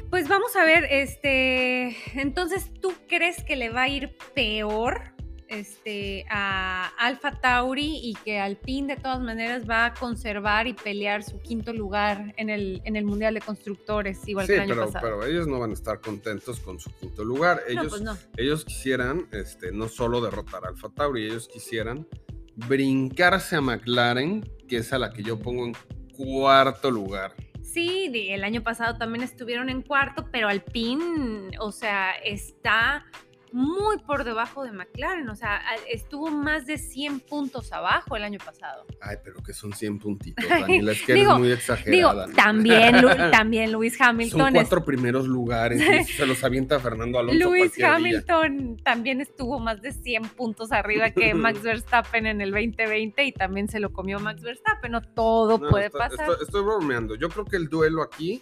Pues 0.09 0.27
vamos 0.27 0.55
a 0.55 0.63
ver, 0.63 0.85
este, 0.91 1.97
entonces, 2.13 2.69
¿tú 2.81 2.93
crees 3.07 3.43
que 3.43 3.55
le 3.55 3.69
va 3.69 3.83
a 3.83 3.89
ir 3.89 4.15
peor 4.35 5.13
este, 5.47 6.25
a 6.29 6.87
Alfa 6.97 7.39
Tauri 7.39 7.99
y 8.01 8.15
que 8.23 8.39
Alpine 8.39 8.95
de 8.95 9.01
todas 9.01 9.21
maneras 9.21 9.69
va 9.69 9.85
a 9.85 9.93
conservar 9.93 10.67
y 10.67 10.73
pelear 10.73 11.23
su 11.23 11.39
quinto 11.41 11.73
lugar 11.73 12.33
en 12.37 12.49
el, 12.49 12.81
en 12.85 12.95
el 12.95 13.05
Mundial 13.05 13.33
de 13.33 13.41
Constructores, 13.41 14.27
igual 14.27 14.47
que 14.47 14.55
el 14.55 14.61
año 14.61 14.75
pero, 14.75 14.85
pasado. 14.85 15.03
pero 15.03 15.25
ellos 15.25 15.47
no 15.47 15.59
van 15.59 15.71
a 15.71 15.73
estar 15.73 15.99
contentos 15.99 16.59
con 16.59 16.79
su 16.79 16.91
quinto 16.91 17.23
lugar. 17.23 17.61
Ellos, 17.67 17.87
pues 17.99 18.27
ellos 18.37 18.65
quisieran 18.65 19.27
este, 19.31 19.71
no 19.71 19.87
solo 19.89 20.21
derrotar 20.21 20.65
a 20.65 20.69
Alfa 20.69 20.89
Tauri, 20.89 21.25
ellos 21.25 21.47
quisieran 21.47 22.07
brincarse 22.55 23.55
a 23.55 23.61
McLaren, 23.61 24.47
que 24.67 24.77
es 24.77 24.93
a 24.93 24.99
la 24.99 25.11
que 25.11 25.23
yo 25.23 25.39
pongo 25.39 25.65
en 25.65 25.73
cuarto 26.15 26.91
lugar. 26.91 27.33
Sí, 27.61 28.11
el 28.29 28.43
año 28.43 28.61
pasado 28.61 28.97
también 28.97 29.23
estuvieron 29.23 29.69
en 29.69 29.81
cuarto, 29.81 30.29
pero 30.31 30.47
Alpine, 30.47 31.57
o 31.59 31.71
sea, 31.71 32.11
está 32.23 33.05
muy 33.53 33.99
por 33.99 34.23
debajo 34.23 34.63
de 34.63 34.71
McLaren, 34.71 35.29
o 35.29 35.35
sea, 35.35 35.61
estuvo 35.87 36.31
más 36.31 36.65
de 36.65 36.79
100 36.79 37.19
puntos 37.19 37.71
abajo 37.71 38.15
el 38.17 38.23
año 38.23 38.39
pasado. 38.43 38.85
Ay, 38.99 39.17
pero 39.23 39.43
que 39.43 39.53
son 39.53 39.71
100 39.73 39.99
puntitos, 39.99 40.43
Daniela, 40.49 40.91
es 40.91 41.03
que 41.03 41.11
eres 41.11 41.27
muy 41.37 41.51
exagerada. 41.51 42.25
Digo, 42.25 42.35
también, 42.35 42.95
también 43.31 43.71
Luis 43.71 43.99
Hamilton. 44.01 44.39
Son 44.39 44.53
cuatro 44.53 44.83
primeros 44.83 45.27
lugares, 45.27 46.07
se 46.17 46.25
los 46.25 46.43
avienta 46.43 46.79
Fernando 46.79 47.19
Alonso. 47.19 47.47
Luis 47.47 47.81
Hamilton 47.81 48.77
también 48.83 49.21
estuvo 49.21 49.59
más 49.59 49.81
de 49.83 49.93
100 49.93 50.29
puntos 50.29 50.71
arriba 50.71 51.11
que 51.11 51.35
Max 51.35 51.61
Verstappen 51.61 52.25
en 52.25 52.41
el 52.41 52.51
2020 52.51 53.23
y 53.23 53.31
también 53.33 53.67
se 53.67 53.79
lo 53.79 53.93
comió 53.93 54.19
Max 54.19 54.41
Verstappen, 54.41 54.91
no 54.91 55.01
todo 55.01 55.59
puede 55.59 55.91
pasar. 55.91 56.27
estoy 56.41 56.63
bromeando, 56.63 57.13
yo 57.15 57.29
creo 57.29 57.45
que 57.45 57.57
el 57.57 57.69
duelo 57.69 58.01
aquí 58.01 58.41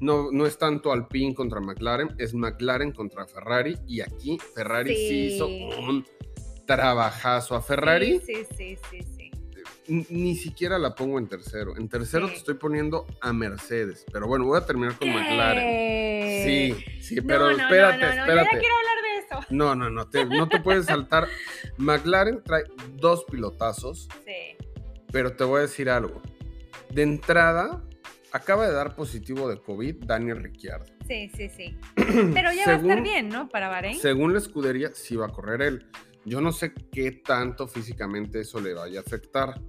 no, 0.00 0.30
no 0.30 0.46
es 0.46 0.58
tanto 0.58 0.92
Alpine 0.92 1.34
contra 1.34 1.60
McLaren, 1.60 2.14
es 2.18 2.34
McLaren 2.34 2.92
contra 2.92 3.26
Ferrari. 3.26 3.78
Y 3.86 4.00
aquí 4.00 4.38
Ferrari 4.54 4.94
sí, 4.94 5.26
hizo 5.26 5.46
un 5.46 6.04
trabajazo 6.66 7.54
a 7.54 7.62
Ferrari. 7.62 8.20
Sí, 8.24 8.44
sí, 8.56 8.76
sí, 8.90 9.02
sí. 9.02 9.30
Ni 9.86 10.34
siquiera 10.34 10.78
la 10.78 10.94
pongo 10.94 11.18
en 11.18 11.28
tercero. 11.28 11.76
En 11.76 11.88
tercero 11.88 12.28
te 12.28 12.36
estoy 12.36 12.54
poniendo 12.54 13.06
a 13.20 13.32
Mercedes. 13.32 14.04
Pero 14.10 14.26
bueno, 14.26 14.46
voy 14.46 14.58
a 14.58 14.64
terminar 14.64 14.98
con 14.98 15.08
McLaren. 15.08 16.44
Sí, 16.44 17.00
sí, 17.00 17.20
pero 17.20 17.50
espérate, 17.50 17.98
no, 17.98 18.10
espérate. 18.12 18.54
Yo 18.54 18.60
quiero 18.60 18.74
hablar 18.76 19.02
de 19.02 19.18
eso. 19.18 19.46
No, 19.50 19.74
no, 19.74 19.90
no, 19.90 20.08
no 20.28 20.48
te 20.48 20.60
puedes 20.60 20.86
saltar. 20.86 21.28
McLaren 21.76 22.42
trae 22.42 22.64
dos 22.94 23.24
pilotazos. 23.30 24.08
Sí. 24.24 24.56
Pero 25.12 25.36
te 25.36 25.44
voy 25.44 25.58
a 25.58 25.62
decir 25.62 25.90
algo. 25.90 26.22
De 26.90 27.02
entrada, 27.02 27.82
Acaba 28.34 28.66
de 28.66 28.74
dar 28.74 28.96
positivo 28.96 29.48
de 29.48 29.62
COVID 29.62 30.06
Daniel 30.06 30.42
Ricciardo. 30.42 30.86
Sí, 31.06 31.30
sí, 31.36 31.48
sí. 31.48 31.76
Pero 31.94 32.52
ya 32.52 32.66
va 32.66 32.72
a 32.72 32.76
estar 32.78 33.00
bien, 33.00 33.28
¿no? 33.28 33.48
Para 33.48 33.68
Bahrein. 33.68 33.96
Según 33.96 34.32
la 34.32 34.40
escudería, 34.40 34.90
sí 34.92 35.14
va 35.14 35.26
a 35.26 35.28
correr 35.28 35.62
él. 35.62 35.86
Yo 36.24 36.40
no 36.40 36.50
sé 36.50 36.74
qué 36.90 37.12
tanto 37.12 37.68
físicamente 37.68 38.40
eso 38.40 38.60
le 38.60 38.74
vaya 38.74 38.98
a 38.98 39.02
afectar. 39.02 39.60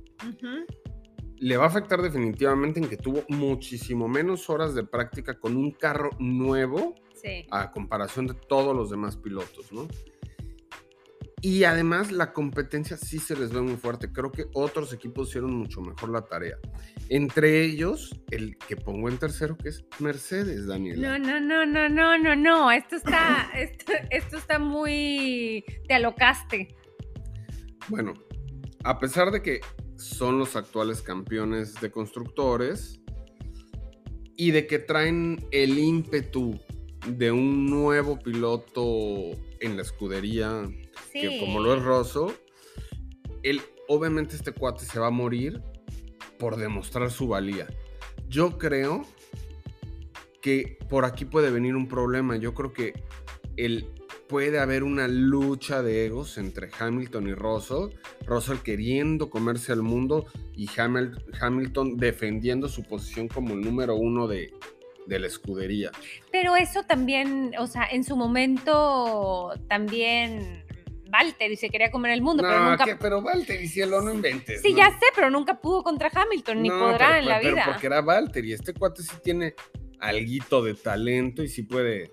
Le 1.37 1.57
va 1.57 1.65
a 1.65 1.67
afectar 1.67 2.01
definitivamente 2.01 2.79
en 2.79 2.89
que 2.89 2.97
tuvo 2.97 3.23
muchísimo 3.27 4.07
menos 4.07 4.49
horas 4.49 4.73
de 4.73 4.83
práctica 4.83 5.39
con 5.39 5.55
un 5.55 5.69
carro 5.69 6.09
nuevo 6.17 6.95
a 7.51 7.71
comparación 7.71 8.25
de 8.25 8.33
todos 8.33 8.75
los 8.75 8.89
demás 8.89 9.15
pilotos, 9.15 9.71
¿no? 9.71 9.87
Y 11.41 11.63
además 11.63 12.11
la 12.11 12.33
competencia 12.33 12.97
sí 12.97 13.19
se 13.19 13.35
les 13.35 13.51
ve 13.51 13.61
muy 13.61 13.75
fuerte. 13.75 14.11
Creo 14.11 14.31
que 14.31 14.45
otros 14.53 14.93
equipos 14.93 15.29
hicieron 15.29 15.53
mucho 15.53 15.81
mejor 15.81 16.09
la 16.09 16.21
tarea. 16.21 16.57
Entre 17.09 17.63
ellos, 17.63 18.19
el 18.31 18.57
que 18.57 18.75
pongo 18.75 19.09
en 19.09 19.17
tercero, 19.17 19.57
que 19.57 19.69
es 19.69 19.85
Mercedes, 19.99 20.65
Daniel. 20.65 21.01
No, 21.01 21.19
no, 21.19 21.39
no, 21.39 21.65
no, 21.65 21.89
no, 21.89 22.17
no, 22.17 22.35
no. 22.35 22.71
Esto 22.71 22.95
está, 22.95 23.51
esto, 23.55 23.93
esto 24.09 24.37
está 24.37 24.59
muy... 24.59 25.63
Te 25.87 25.93
alocaste. 25.93 26.75
Bueno, 27.89 28.13
a 28.83 28.97
pesar 28.99 29.31
de 29.31 29.41
que 29.41 29.61
son 29.97 30.39
los 30.39 30.55
actuales 30.55 31.01
campeones 31.01 31.75
de 31.81 31.91
constructores 31.91 33.01
y 34.37 34.51
de 34.51 34.67
que 34.67 34.79
traen 34.79 35.45
el 35.51 35.77
ímpetu 35.77 36.59
de 37.07 37.31
un 37.31 37.65
nuevo 37.67 38.17
piloto 38.19 39.31
en 39.59 39.75
la 39.75 39.81
escudería, 39.81 40.63
que 41.21 41.39
como 41.39 41.59
lo 41.59 41.73
es 41.73 41.83
Rosso, 41.83 42.33
él, 43.43 43.61
obviamente 43.87 44.35
este 44.35 44.51
cuate 44.51 44.85
se 44.85 44.99
va 44.99 45.07
a 45.07 45.11
morir 45.11 45.61
por 46.37 46.57
demostrar 46.57 47.11
su 47.11 47.27
valía. 47.27 47.67
Yo 48.27 48.57
creo 48.57 49.05
que 50.41 50.77
por 50.89 51.05
aquí 51.05 51.25
puede 51.25 51.49
venir 51.51 51.75
un 51.75 51.87
problema. 51.87 52.35
Yo 52.37 52.53
creo 52.53 52.73
que 52.73 52.93
el, 53.57 53.87
puede 54.27 54.59
haber 54.59 54.83
una 54.83 55.07
lucha 55.07 55.81
de 55.81 56.05
egos 56.05 56.37
entre 56.37 56.69
Hamilton 56.77 57.27
y 57.27 57.33
Russell. 57.33 57.95
Russell 58.25 58.57
queriendo 58.57 59.29
comerse 59.29 59.71
al 59.71 59.81
mundo 59.81 60.25
y 60.55 60.67
Hamilton 60.77 61.97
defendiendo 61.97 62.67
su 62.67 62.83
posición 62.83 63.27
como 63.27 63.53
el 63.53 63.61
número 63.61 63.95
uno 63.95 64.27
de, 64.27 64.53
de 65.07 65.19
la 65.19 65.27
escudería. 65.27 65.91
Pero 66.31 66.55
eso 66.55 66.83
también, 66.83 67.53
o 67.59 67.67
sea, 67.67 67.85
en 67.85 68.03
su 68.03 68.15
momento 68.15 69.53
también 69.67 70.64
y 71.23 71.55
se 71.55 71.69
quería 71.69 71.91
comer 71.91 72.11
el 72.11 72.21
mundo, 72.21 72.43
pero 72.43 72.69
nunca... 72.69 72.97
pero 72.99 73.23
y 73.61 73.67
cielo, 73.67 74.01
no 74.01 74.13
inventes. 74.13 74.61
Sí, 74.61 74.73
ya 74.73 74.89
sé, 74.91 75.05
pero 75.15 75.29
nunca 75.29 75.59
pudo 75.59 75.83
contra 75.83 76.09
Hamilton, 76.13 76.61
ni 76.61 76.69
podrá 76.69 77.19
en 77.19 77.25
la 77.27 77.39
vida. 77.39 77.51
Pero 77.55 77.65
porque 77.71 77.87
era 77.87 78.01
Walter 78.01 78.43
y 78.45 78.53
este 78.53 78.73
cuate 78.73 79.03
sí 79.03 79.15
tiene 79.23 79.55
alguito 79.99 80.63
de 80.63 80.73
talento 80.73 81.41
y 81.43 81.47
sí 81.47 81.63
puede, 81.63 82.11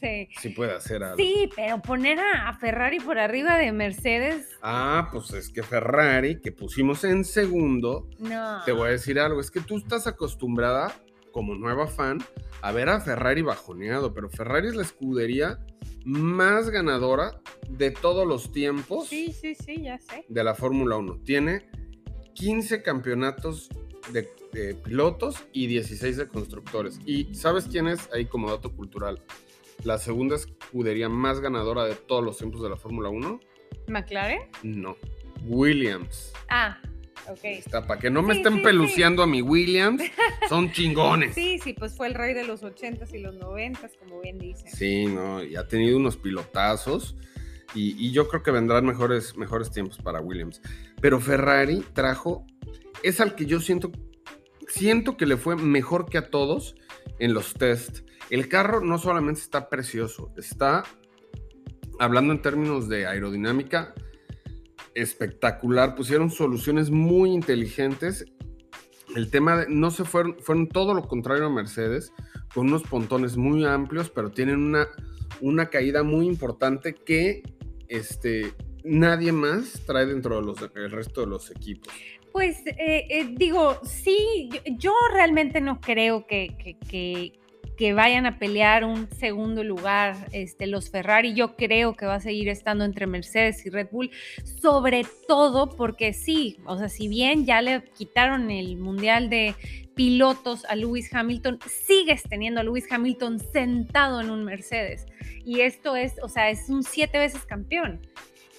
Sí. 0.00 0.28
sí 0.40 0.50
puede 0.50 0.74
hacer 0.74 1.02
algo. 1.02 1.16
Sí, 1.16 1.50
pero 1.56 1.80
poner 1.82 2.18
a 2.20 2.52
Ferrari 2.54 3.00
por 3.00 3.18
arriba 3.18 3.56
de 3.58 3.72
Mercedes, 3.72 4.46
Ah, 4.62 5.08
pues 5.12 5.32
es 5.32 5.50
que 5.50 5.62
Ferrari, 5.62 6.40
que 6.40 6.52
pusimos 6.52 7.04
en 7.04 7.24
segundo, 7.24 8.08
no. 8.18 8.62
te 8.64 8.72
voy 8.72 8.88
a 8.88 8.92
decir 8.92 9.18
algo, 9.18 9.40
es 9.40 9.50
que 9.50 9.60
tú 9.60 9.78
estás 9.78 10.06
acostumbrada, 10.06 10.92
como 11.32 11.54
nueva 11.54 11.86
fan, 11.86 12.18
a 12.62 12.72
ver 12.72 12.88
a 12.88 13.00
Ferrari 13.00 13.42
bajoneado, 13.42 14.12
pero 14.14 14.28
Ferrari 14.30 14.68
es 14.68 14.74
la 14.76 14.82
escudería 14.82 15.58
más 16.04 16.70
ganadora 16.70 17.40
de 17.68 17.90
todos 17.90 18.26
los 18.26 18.50
tiempos 18.52 19.08
Sí, 19.08 19.32
sí, 19.32 19.54
sí, 19.54 19.82
ya 19.82 19.98
sé. 19.98 20.24
de 20.28 20.44
la 20.44 20.54
Fórmula 20.54 20.96
1. 20.96 21.20
Tiene 21.24 21.68
15 22.34 22.82
campeonatos 22.82 23.68
de, 24.12 24.28
de 24.52 24.74
pilotos 24.74 25.44
y 25.52 25.66
16 25.66 26.16
de 26.16 26.28
constructores. 26.28 26.98
¿Y 27.04 27.34
sabes 27.34 27.66
quién 27.70 27.88
es? 27.88 28.08
Ahí 28.12 28.26
como 28.26 28.50
dato 28.50 28.72
cultural. 28.74 29.22
La 29.84 29.98
segunda 29.98 30.36
escudería 30.36 31.08
más 31.08 31.40
ganadora 31.40 31.84
de 31.84 31.94
todos 31.94 32.24
los 32.24 32.38
tiempos 32.38 32.62
de 32.62 32.70
la 32.70 32.76
Fórmula 32.76 33.10
1. 33.10 33.40
¿McLaren? 33.88 34.40
No. 34.62 34.96
Williams. 35.44 36.32
Ah, 36.48 36.80
ok. 37.32 37.44
Está, 37.44 37.86
para 37.86 38.00
que 38.00 38.10
no 38.10 38.22
me 38.22 38.34
Sí, 38.34 38.40
estén 38.40 38.54
sí, 38.54 38.58
sí. 38.60 38.64
peluceando 38.64 39.22
a 39.22 39.26
mi 39.26 39.42
Williams, 39.42 40.02
son 40.48 40.72
chingones. 40.72 41.34
Sí, 41.34 41.58
sí, 41.62 41.72
pues 41.72 41.96
fue 41.96 42.06
el 42.08 42.14
rey 42.14 42.34
de 42.34 42.44
los 42.44 42.62
80s 42.62 43.12
y 43.14 43.18
los 43.18 43.36
90s, 43.36 43.90
como 43.98 44.20
bien 44.20 44.38
dicen. 44.38 44.70
Sí, 44.70 45.06
no, 45.06 45.42
y 45.42 45.56
ha 45.56 45.66
tenido 45.68 45.96
unos 45.96 46.16
pilotazos. 46.16 47.16
Y, 47.74 47.94
y 48.02 48.12
yo 48.12 48.28
creo 48.28 48.42
que 48.42 48.50
vendrán 48.50 48.86
mejores, 48.86 49.36
mejores 49.36 49.70
tiempos 49.70 49.98
para 49.98 50.20
Williams. 50.20 50.62
Pero 51.00 51.20
Ferrari 51.20 51.84
trajo, 51.92 52.46
es 53.02 53.20
al 53.20 53.34
que 53.34 53.44
yo 53.44 53.60
siento, 53.60 53.92
siento 54.68 55.16
que 55.18 55.26
le 55.26 55.36
fue 55.36 55.54
mejor 55.56 56.08
que 56.08 56.16
a 56.18 56.30
todos 56.30 56.76
en 57.18 57.34
los 57.34 57.52
test. 57.54 58.00
El 58.30 58.48
carro 58.48 58.80
no 58.80 58.98
solamente 58.98 59.40
está 59.40 59.68
precioso, 59.68 60.32
está, 60.36 60.84
hablando 61.98 62.32
en 62.32 62.42
términos 62.42 62.88
de 62.88 63.06
aerodinámica, 63.06 63.94
espectacular. 65.00 65.94
Pusieron 65.94 66.30
soluciones 66.30 66.90
muy 66.90 67.30
inteligentes. 67.32 68.24
El 69.14 69.30
tema 69.30 69.56
de, 69.58 69.66
no 69.68 69.90
se 69.90 70.04
fueron, 70.04 70.36
fueron 70.40 70.68
todo 70.68 70.94
lo 70.94 71.08
contrario 71.08 71.46
a 71.46 71.50
Mercedes, 71.50 72.12
con 72.54 72.68
unos 72.68 72.82
pontones 72.82 73.36
muy 73.36 73.64
amplios, 73.64 74.10
pero 74.10 74.30
tienen 74.30 74.56
una, 74.56 74.88
una 75.40 75.70
caída 75.70 76.02
muy 76.02 76.26
importante 76.26 76.94
que 76.94 77.42
este, 77.88 78.52
nadie 78.84 79.32
más 79.32 79.82
trae 79.86 80.06
dentro 80.06 80.40
del 80.40 80.90
resto 80.90 81.22
de 81.22 81.26
los 81.26 81.50
equipos. 81.50 81.92
Pues 82.32 82.58
eh, 82.66 83.06
eh, 83.08 83.28
digo, 83.32 83.80
sí, 83.82 84.50
yo, 84.78 84.92
realmente 85.12 85.60
no 85.60 85.80
creo 85.80 86.26
que- 86.26 86.56
que 87.78 87.94
vayan 87.94 88.26
a 88.26 88.40
pelear 88.40 88.84
un 88.84 89.08
segundo 89.12 89.62
lugar 89.62 90.16
este, 90.32 90.66
los 90.66 90.90
Ferrari. 90.90 91.32
Yo 91.32 91.54
creo 91.54 91.94
que 91.94 92.06
va 92.06 92.16
a 92.16 92.20
seguir 92.20 92.48
estando 92.48 92.84
entre 92.84 93.06
Mercedes 93.06 93.64
y 93.64 93.70
Red 93.70 93.88
Bull, 93.92 94.10
sobre 94.60 95.06
todo 95.28 95.70
porque 95.70 96.12
sí, 96.12 96.58
o 96.66 96.76
sea, 96.76 96.88
si 96.88 97.06
bien 97.06 97.46
ya 97.46 97.62
le 97.62 97.84
quitaron 97.96 98.50
el 98.50 98.76
Mundial 98.78 99.30
de 99.30 99.54
pilotos 99.94 100.64
a 100.64 100.74
Lewis 100.74 101.14
Hamilton, 101.14 101.60
sigues 101.66 102.24
teniendo 102.24 102.60
a 102.60 102.64
Lewis 102.64 102.86
Hamilton 102.90 103.38
sentado 103.38 104.20
en 104.20 104.30
un 104.30 104.44
Mercedes. 104.44 105.06
Y 105.44 105.60
esto 105.60 105.94
es, 105.94 106.14
o 106.20 106.28
sea, 106.28 106.50
es 106.50 106.68
un 106.68 106.82
siete 106.82 107.18
veces 107.18 107.44
campeón. 107.44 108.00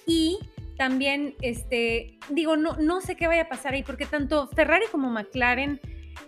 Y 0.06 0.38
también, 0.78 1.34
este, 1.42 2.18
digo, 2.30 2.56
no, 2.56 2.78
no 2.78 3.02
sé 3.02 3.16
qué 3.16 3.26
vaya 3.26 3.42
a 3.42 3.48
pasar 3.50 3.74
ahí, 3.74 3.82
porque 3.82 4.06
tanto 4.06 4.48
Ferrari 4.48 4.86
como 4.90 5.10
McLaren, 5.10 5.78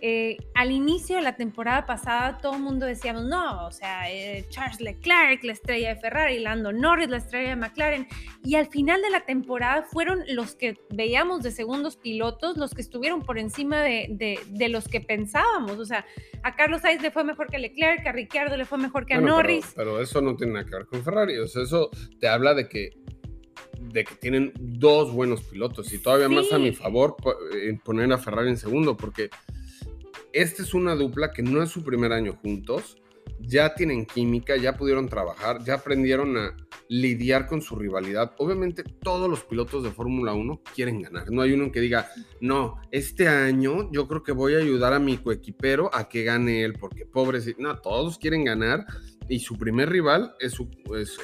eh, 0.01 0.37
al 0.55 0.71
inicio 0.71 1.15
de 1.15 1.21
la 1.21 1.35
temporada 1.35 1.85
pasada, 1.85 2.37
todo 2.41 2.55
el 2.55 2.61
mundo 2.61 2.85
decíamos, 2.85 3.25
no, 3.25 3.65
o 3.67 3.71
sea, 3.71 4.11
eh, 4.11 4.45
Charles 4.49 4.81
Leclerc, 4.81 5.43
la 5.43 5.53
estrella 5.53 5.89
de 5.93 6.01
Ferrari, 6.01 6.39
Lando 6.39 6.71
Norris, 6.73 7.09
la 7.09 7.17
estrella 7.17 7.49
de 7.49 7.55
McLaren, 7.55 8.07
y 8.43 8.55
al 8.55 8.67
final 8.67 9.01
de 9.01 9.09
la 9.09 9.21
temporada 9.25 9.83
fueron 9.83 10.23
los 10.27 10.55
que 10.55 10.77
veíamos 10.89 11.43
de 11.43 11.51
segundos 11.51 11.95
pilotos, 11.97 12.57
los 12.57 12.73
que 12.73 12.81
estuvieron 12.81 13.21
por 13.21 13.37
encima 13.37 13.81
de, 13.81 14.07
de- 14.09 14.39
de 14.49 14.69
los 14.69 14.87
que 14.87 14.99
pensábamos, 15.01 15.77
o 15.79 15.85
sea, 15.85 16.05
a 16.43 16.55
Carlos 16.55 16.81
Sainz 16.81 17.01
le 17.01 17.11
fue 17.11 17.23
mejor 17.23 17.47
que 17.47 17.55
a 17.55 17.59
Leclerc, 17.59 18.05
a 18.05 18.11
Ricciardo 18.11 18.57
le 18.57 18.65
fue 18.65 18.77
mejor 18.77 19.05
que 19.05 19.13
a 19.13 19.19
Bueno, 19.19 19.37
Norris. 19.37 19.73
Pero, 19.75 20.01
eso 20.01 20.21
no 20.21 20.35
tiene 20.35 20.53
nada 20.53 20.65
que 20.65 20.75
ver 20.75 20.85
con 20.85 21.03
Ferrari. 21.03 21.37
O 21.39 21.47
sea, 21.47 21.63
eso 21.63 21.89
te 22.19 22.27
habla 22.27 22.53
de 22.53 22.67
que, 22.67 22.89
de 23.79 24.03
que 24.03 24.15
tienen 24.15 24.51
dos 24.59 25.13
buenos 25.13 25.41
pilotos 25.43 25.93
y 25.93 25.99
todavía 25.99 26.27
más 26.29 26.51
a 26.51 26.57
mi 26.59 26.71
favor 26.73 27.15
eh, 27.55 27.77
poner 27.83 28.11
a 28.11 28.17
Ferrari 28.17 28.49
en 28.49 28.57
segundo, 28.57 28.97
porque 28.97 29.29
esta 30.33 30.63
es 30.63 30.73
una 30.73 30.95
dupla 30.95 31.31
que 31.31 31.41
no 31.43 31.61
es 31.63 31.69
su 31.69 31.83
primer 31.83 32.11
año 32.11 32.33
juntos. 32.41 32.97
Ya 33.39 33.73
tienen 33.73 34.05
química, 34.05 34.57
ya 34.57 34.75
pudieron 34.75 35.07
trabajar, 35.07 35.63
ya 35.63 35.75
aprendieron 35.75 36.37
a 36.37 36.55
lidiar 36.89 37.47
con 37.47 37.61
su 37.61 37.75
rivalidad. 37.77 38.33
Obviamente 38.37 38.83
todos 38.83 39.29
los 39.29 39.43
pilotos 39.45 39.83
de 39.83 39.91
Fórmula 39.91 40.33
1 40.33 40.61
quieren 40.75 41.01
ganar. 41.01 41.31
No 41.31 41.41
hay 41.41 41.53
uno 41.53 41.71
que 41.71 41.79
diga, 41.79 42.09
no, 42.41 42.81
este 42.91 43.27
año 43.29 43.89
yo 43.93 44.07
creo 44.09 44.23
que 44.23 44.33
voy 44.33 44.55
a 44.55 44.59
ayudar 44.59 44.93
a 44.93 44.99
mi 44.99 45.17
coequipero 45.17 45.89
a 45.93 46.09
que 46.09 46.23
gane 46.23 46.63
él, 46.63 46.73
porque 46.73 47.05
pobrecito. 47.05 47.61
No, 47.61 47.77
todos 47.79 48.17
quieren 48.17 48.43
ganar 48.43 48.85
y 49.29 49.39
su 49.39 49.57
primer 49.57 49.89
rival 49.89 50.35
es 50.39 50.51
su, 50.53 50.69
es, 50.97 51.17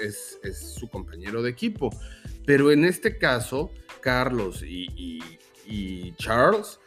es- 0.44 0.74
su 0.74 0.90
compañero 0.90 1.42
de 1.42 1.50
equipo. 1.52 1.90
Pero 2.46 2.72
en 2.72 2.86
este 2.86 3.18
caso, 3.18 3.72
Carlos 4.02 4.64
y 4.64 5.20
Charles 6.18 6.80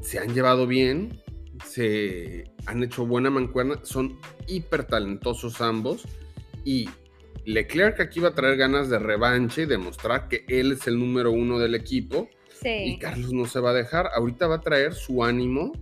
se 0.00 0.18
han 0.18 0.32
llevado 0.32 0.66
bien, 0.66 1.20
se 1.64 2.44
han 2.66 2.82
hecho 2.82 3.06
buena 3.06 3.30
mancuerna, 3.30 3.80
son 3.82 4.18
hiper 4.46 4.84
talentosos 4.84 5.60
ambos 5.60 6.04
y 6.64 6.88
Leclerc 7.44 8.00
aquí 8.00 8.20
va 8.20 8.30
a 8.30 8.34
traer 8.34 8.56
ganas 8.56 8.88
de 8.90 8.98
revanche 8.98 9.62
y 9.62 9.66
demostrar 9.66 10.28
que 10.28 10.44
él 10.48 10.72
es 10.72 10.86
el 10.86 10.98
número 10.98 11.30
uno 11.30 11.58
del 11.58 11.74
equipo 11.74 12.28
y 12.30 12.56
Sí. 12.62 12.98
Carlos 12.98 13.32
no 13.32 13.44
se 13.46 13.60
va 13.60 13.70
a 13.70 13.74
dejar, 13.74 14.08
ahorita 14.14 14.46
va 14.46 14.56
a 14.56 14.60
traer 14.60 14.94
su 14.94 15.22
ánimo 15.22 15.72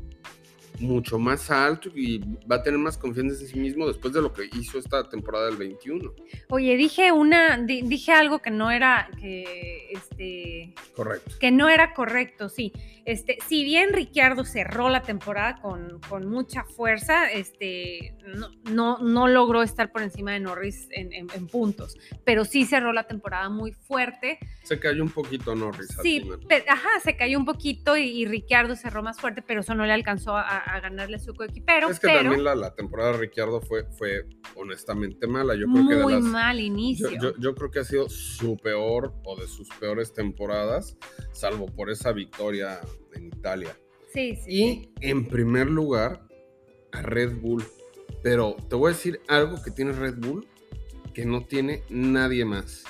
mucho 0.80 1.18
más 1.18 1.50
alto 1.50 1.88
y 1.94 2.18
va 2.50 2.56
a 2.56 2.62
tener 2.62 2.78
más 2.78 2.98
confianza 2.98 3.40
en 3.40 3.48
sí 3.48 3.58
mismo 3.58 3.86
después 3.86 4.12
de 4.12 4.20
lo 4.20 4.32
que 4.32 4.48
hizo 4.58 4.78
esta 4.78 5.08
temporada 5.08 5.46
del 5.46 5.56
21. 5.56 6.12
Oye, 6.48 6.76
dije 6.76 7.12
una, 7.12 7.56
di- 7.58 7.82
dije 7.82 8.12
algo 8.12 8.40
que 8.40 8.50
no 8.50 8.70
era, 8.70 9.08
que, 9.20 9.88
este, 9.92 10.74
Correcto. 10.96 11.36
que 11.38 11.50
no 11.50 11.68
era 11.68 11.94
correcto, 11.94 12.48
sí. 12.48 12.72
Este, 13.06 13.36
si 13.46 13.64
bien 13.64 13.92
Ricciardo 13.92 14.44
cerró 14.44 14.88
la 14.88 15.02
temporada 15.02 15.60
con, 15.60 16.00
con 16.08 16.26
mucha 16.26 16.64
fuerza, 16.64 17.30
este, 17.30 18.16
no, 18.34 18.48
no, 18.70 18.98
no 18.98 19.28
logró 19.28 19.62
estar 19.62 19.92
por 19.92 20.00
encima 20.02 20.32
de 20.32 20.40
Norris 20.40 20.88
en, 20.90 21.12
en- 21.12 21.28
en 21.34 21.46
puntos, 21.46 21.96
pero 22.24 22.44
sí 22.46 22.64
cerró 22.64 22.92
la 22.94 23.04
temporada 23.04 23.48
muy 23.50 23.72
fuerte. 23.72 24.38
Se 24.62 24.80
cayó 24.80 25.02
un 25.02 25.10
poquito 25.10 25.54
Norris. 25.54 25.90
al 25.98 26.02
Sí, 26.02 26.20
final. 26.20 26.40
pe- 26.48 26.64
ajá, 26.66 26.88
se 27.02 27.14
cayó 27.16 27.38
un 27.38 27.44
poquito 27.44 27.96
y, 27.96 28.04
y 28.04 28.24
Ricciardo 28.26 28.74
cerró 28.74 29.02
más 29.02 29.20
fuerte, 29.20 29.42
pero 29.42 29.60
eso 29.60 29.74
no 29.74 29.84
le 29.84 29.92
alcanzó 29.92 30.36
a, 30.36 30.63
a 30.66 30.80
ganarle 30.80 31.16
a 31.16 31.18
su 31.18 31.34
coequipero. 31.34 31.88
es 31.90 32.00
que 32.00 32.08
pero 32.08 32.20
también 32.22 32.44
la, 32.44 32.54
la 32.54 32.74
temporada 32.74 33.12
de 33.12 33.18
Ricciardo 33.18 33.60
fue, 33.60 33.84
fue 33.92 34.26
honestamente 34.56 35.26
mala. 35.26 35.54
Yo 35.54 35.66
creo 35.72 35.88
que 35.88 35.94
de 35.96 36.02
muy 36.02 36.12
las, 36.14 36.22
mal 36.22 36.60
inicio. 36.60 37.10
yo- 37.20 37.36
yo 37.38 37.54
creo 37.54 37.70
que 37.70 37.78
ha 37.80 37.84
sido 37.84 38.08
su 38.08 38.56
peor 38.56 39.14
o 39.24 39.38
de 39.40 39.46
sus 39.46 39.68
peores 39.80 40.12
temporadas, 40.12 40.96
salvo 41.32 41.66
por 41.66 41.90
esa 41.90 42.12
victoria 42.12 42.80
en 43.14 43.26
Italia. 43.26 43.76
sí, 44.12 44.36
sí. 44.36 44.90
Y 45.00 45.08
en 45.08 45.26
primer 45.28 45.68
lugar, 45.70 46.26
a 46.92 47.02
Red 47.02 47.36
Bull. 47.40 47.64
Pero 48.22 48.56
te 48.70 48.76
voy 48.76 48.90
a 48.90 48.94
decir 48.94 49.20
algo 49.28 49.62
que 49.62 49.70
tiene 49.70 49.92
Red 49.92 50.14
Bull 50.18 50.46
que 51.12 51.24
no 51.26 51.44
tiene 51.44 51.82
nadie 51.90 52.44
más. 52.44 52.84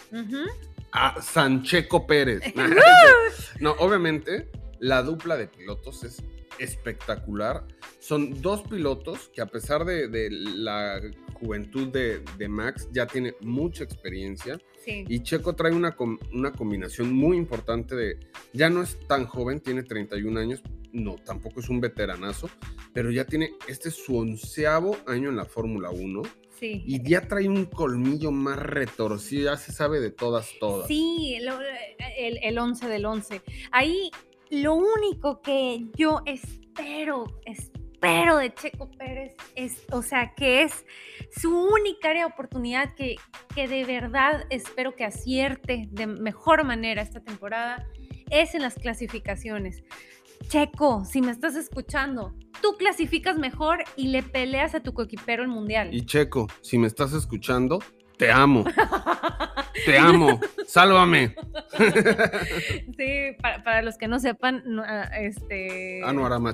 A 0.93 1.21
Sancheco 1.21 2.07
Pérez. 2.07 2.41
no, 3.61 3.73
obviamente, 3.73 4.49
la 4.79 5.03
dupla 5.03 5.37
de 5.37 5.49
pilotos 5.49 6.05
es 6.05 6.23
espectacular. 6.59 7.67
Son 7.99 8.41
dos 8.43 8.63
pilotos 8.63 9.31
que 9.35 9.41
a 9.41 9.47
pesar 9.47 9.85
de, 9.85 10.09
de 10.09 10.31
la 10.31 11.01
juventud 11.35 11.89
de, 11.89 12.23
de 12.39 12.49
Max, 12.49 12.89
ya 12.93 13.07
tiene 13.07 13.35
mucha 13.41 13.85
experiencia. 13.85 14.59
Sí. 14.85 15.05
Y 15.09 15.21
Checo 15.21 15.55
trae 15.55 15.73
una, 15.73 15.97
una 16.33 16.53
combinación 16.53 17.13
muy 17.13 17.37
importante 17.37 17.95
de, 17.95 18.19
ya 18.53 18.71
no 18.71 18.83
es 18.83 18.99
tan 19.07 19.27
joven, 19.27 19.61
tiene 19.61 19.83
31 19.83 20.41
años, 20.41 20.63
no, 20.93 21.17
tampoco 21.17 21.61
es 21.61 21.69
un 21.69 21.81
veteranazo, 21.81 22.49
pero 22.93 23.11
ya 23.11 23.25
tiene, 23.25 23.53
este 23.69 23.89
es 23.89 23.97
su 23.97 24.17
onceavo 24.17 24.97
año 25.07 25.31
en 25.31 25.37
la 25.37 25.45
Fórmula 25.45 25.91
1 25.91 26.23
sí. 26.61 26.83
y 26.87 27.03
ya 27.03 27.27
trae 27.27 27.49
un 27.49 27.65
colmillo 27.65 28.31
más 28.31 28.59
retorcido, 28.59 29.51
ya 29.53 29.57
se 29.57 29.73
sabe 29.73 30.01
de 30.01 30.11
todas, 30.11 30.51
todas. 30.61 30.87
Sí, 30.87 31.37
el, 31.37 32.39
el 32.43 32.59
11 32.59 32.89
del 32.89 33.07
11. 33.07 33.43
Ahí 33.73 34.11
lo 34.51 34.75
único 34.75 35.41
que 35.41 35.87
yo 35.97 36.23
espero, 36.27 37.25
espero 37.45 38.37
de 38.37 38.53
Checo 38.53 38.91
Pérez 38.91 39.35
es, 39.55 39.85
o 39.91 40.03
sea, 40.03 40.35
que 40.35 40.63
es 40.63 40.85
su 41.31 41.57
única 41.57 42.11
área 42.11 42.27
de 42.27 42.33
oportunidad 42.33 42.95
que, 42.95 43.17
que 43.55 43.67
de 43.69 43.85
verdad 43.85 44.45
espero 44.51 44.95
que 44.95 45.05
acierte 45.05 45.89
de 45.91 46.07
mejor 46.07 46.65
manera 46.65 47.03
esta 47.03 47.21
temporada, 47.21 47.87
es 48.31 48.55
en 48.55 48.63
las 48.63 48.75
clasificaciones. 48.75 49.83
Checo, 50.49 51.05
si 51.05 51.23
me 51.23 51.31
estás 51.31 51.57
escuchando, 51.57 52.35
tú 52.61 52.77
clasificas 52.77 53.39
mejor 53.39 53.85
y 53.97 54.09
le 54.09 54.23
peleas 54.23 54.75
a 54.75 54.81
tu 54.81 54.93
coequipero 54.93 55.43
el 55.43 55.49
mundial. 55.49 55.95
Y 55.95 56.05
Checo, 56.05 56.49
si 56.61 56.79
me 56.79 56.87
estás 56.87 57.13
escuchando, 57.13 57.79
te 58.19 58.31
amo. 58.31 58.65
Te 59.85 59.99
amo. 59.99 60.41
Sálvame. 60.67 61.35
Sí, 62.97 63.37
para, 63.43 63.65
para 63.65 63.83
los 63.83 63.99
que 63.99 64.07
no 64.07 64.21
sepan, 64.21 64.63
no, 64.65 64.83
ah, 64.87 65.11
este. 65.19 66.01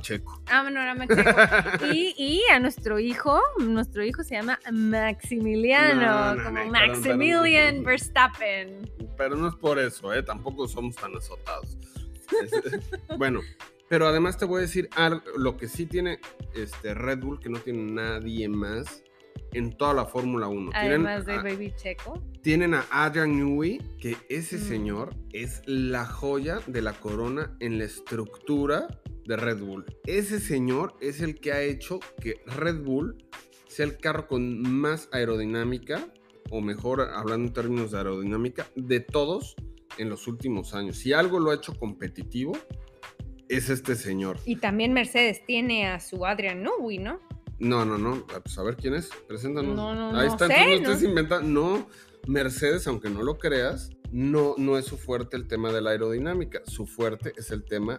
Checo. 0.00 0.42
Ah, 0.46 0.62
Manorama 0.62 1.06
Checo. 1.06 1.86
Y, 1.92 2.14
y 2.16 2.42
a 2.50 2.58
nuestro 2.58 2.98
hijo, 2.98 3.40
nuestro 3.58 4.02
hijo 4.02 4.24
se 4.24 4.36
llama 4.36 4.58
Maximiliano, 4.72 6.00
No, 6.00 6.34
no, 6.34 6.44
como 6.44 6.64
Maximilian. 6.66 7.84
Verstappen. 7.84 8.90
Pero 9.16 9.36
no 9.36 9.48
es 9.48 9.54
por 9.56 9.78
eso, 9.78 10.14
¿eh? 10.14 10.22
Tampoco 10.22 10.66
somos 10.66 10.96
tan 10.96 11.14
azotados. 11.16 11.76
Bueno, 13.18 13.40
pero 13.88 14.06
además 14.06 14.38
te 14.38 14.44
voy 14.44 14.58
a 14.58 14.62
decir 14.62 14.88
algo, 14.94 15.22
lo 15.36 15.56
que 15.56 15.66
sí 15.68 15.84
tiene 15.84 16.20
este 16.54 16.94
Red 16.94 17.18
Bull, 17.18 17.40
que 17.40 17.48
no 17.48 17.58
tiene 17.58 17.92
nadie 17.92 18.48
más 18.48 19.02
en 19.52 19.76
toda 19.76 19.94
la 19.94 20.04
Fórmula 20.06 20.48
1. 20.48 20.70
Tienen 20.70 21.06
Además 21.06 21.26
de 21.26 21.32
a- 21.34 21.42
Baby 21.42 21.72
Checo. 21.76 22.22
Tienen 22.42 22.74
a 22.74 22.86
Adrian 22.90 23.36
Newey, 23.36 23.78
que 24.00 24.16
ese 24.28 24.56
Mm. 24.56 24.60
señor 24.60 25.14
es 25.32 25.62
la 25.66 26.06
joya 26.06 26.60
de 26.66 26.82
la 26.82 26.92
corona 26.94 27.56
en 27.60 27.78
la 27.78 27.84
estructura 27.84 28.88
de 29.26 29.36
Red 29.36 29.58
Bull. 29.58 29.84
Ese 30.06 30.40
señor 30.40 30.94
es 31.00 31.20
el 31.20 31.38
que 31.40 31.52
ha 31.52 31.62
hecho 31.62 32.00
que 32.20 32.40
Red 32.46 32.82
Bull 32.82 33.16
sea 33.68 33.86
el 33.86 33.98
carro 33.98 34.26
con 34.26 34.60
más 34.62 35.08
aerodinámica, 35.12 36.12
o 36.50 36.60
mejor, 36.60 37.02
hablando 37.02 37.46
en 37.48 37.52
términos 37.54 37.92
de 37.92 37.98
aerodinámica, 37.98 38.66
de 38.74 38.98
todos 39.00 39.54
en 39.98 40.08
los 40.08 40.26
últimos 40.26 40.74
años. 40.74 40.96
Si 40.96 41.12
algo 41.12 41.38
lo 41.38 41.50
ha 41.50 41.54
hecho 41.54 41.74
competitivo, 41.78 42.56
es 43.48 43.68
este 43.70 43.94
señor. 43.94 44.38
Y 44.44 44.56
también 44.56 44.92
Mercedes 44.92 45.44
tiene 45.46 45.86
a 45.86 46.00
su 46.00 46.24
Adrian 46.26 46.62
Newey, 46.62 46.98
¿no? 46.98 47.20
No, 47.60 47.84
no, 47.84 47.98
no. 47.98 48.24
Ah, 48.34 48.40
Pues 48.42 48.58
a 48.58 48.62
ver 48.62 48.76
quién 48.76 48.94
es. 48.94 49.10
Preséntanos. 49.28 49.76
No, 49.76 49.94
no, 49.94 50.18
Ahí 50.18 50.26
no 50.26 50.32
está, 50.32 50.46
sé, 50.48 50.54
entonces 50.74 50.80
no 50.82 50.88
¿no? 50.88 50.92
estés 50.94 51.08
inventando. 51.08 51.48
No, 51.78 51.88
Mercedes, 52.26 52.86
aunque 52.86 53.10
no 53.10 53.22
lo 53.22 53.38
creas, 53.38 53.90
no, 54.10 54.54
no 54.58 54.76
es 54.78 54.86
su 54.86 54.96
fuerte 54.98 55.36
el 55.36 55.46
tema 55.46 55.70
de 55.72 55.80
la 55.80 55.90
aerodinámica. 55.90 56.62
Su 56.66 56.86
fuerte 56.86 57.32
es 57.36 57.50
el 57.50 57.64
tema 57.64 57.98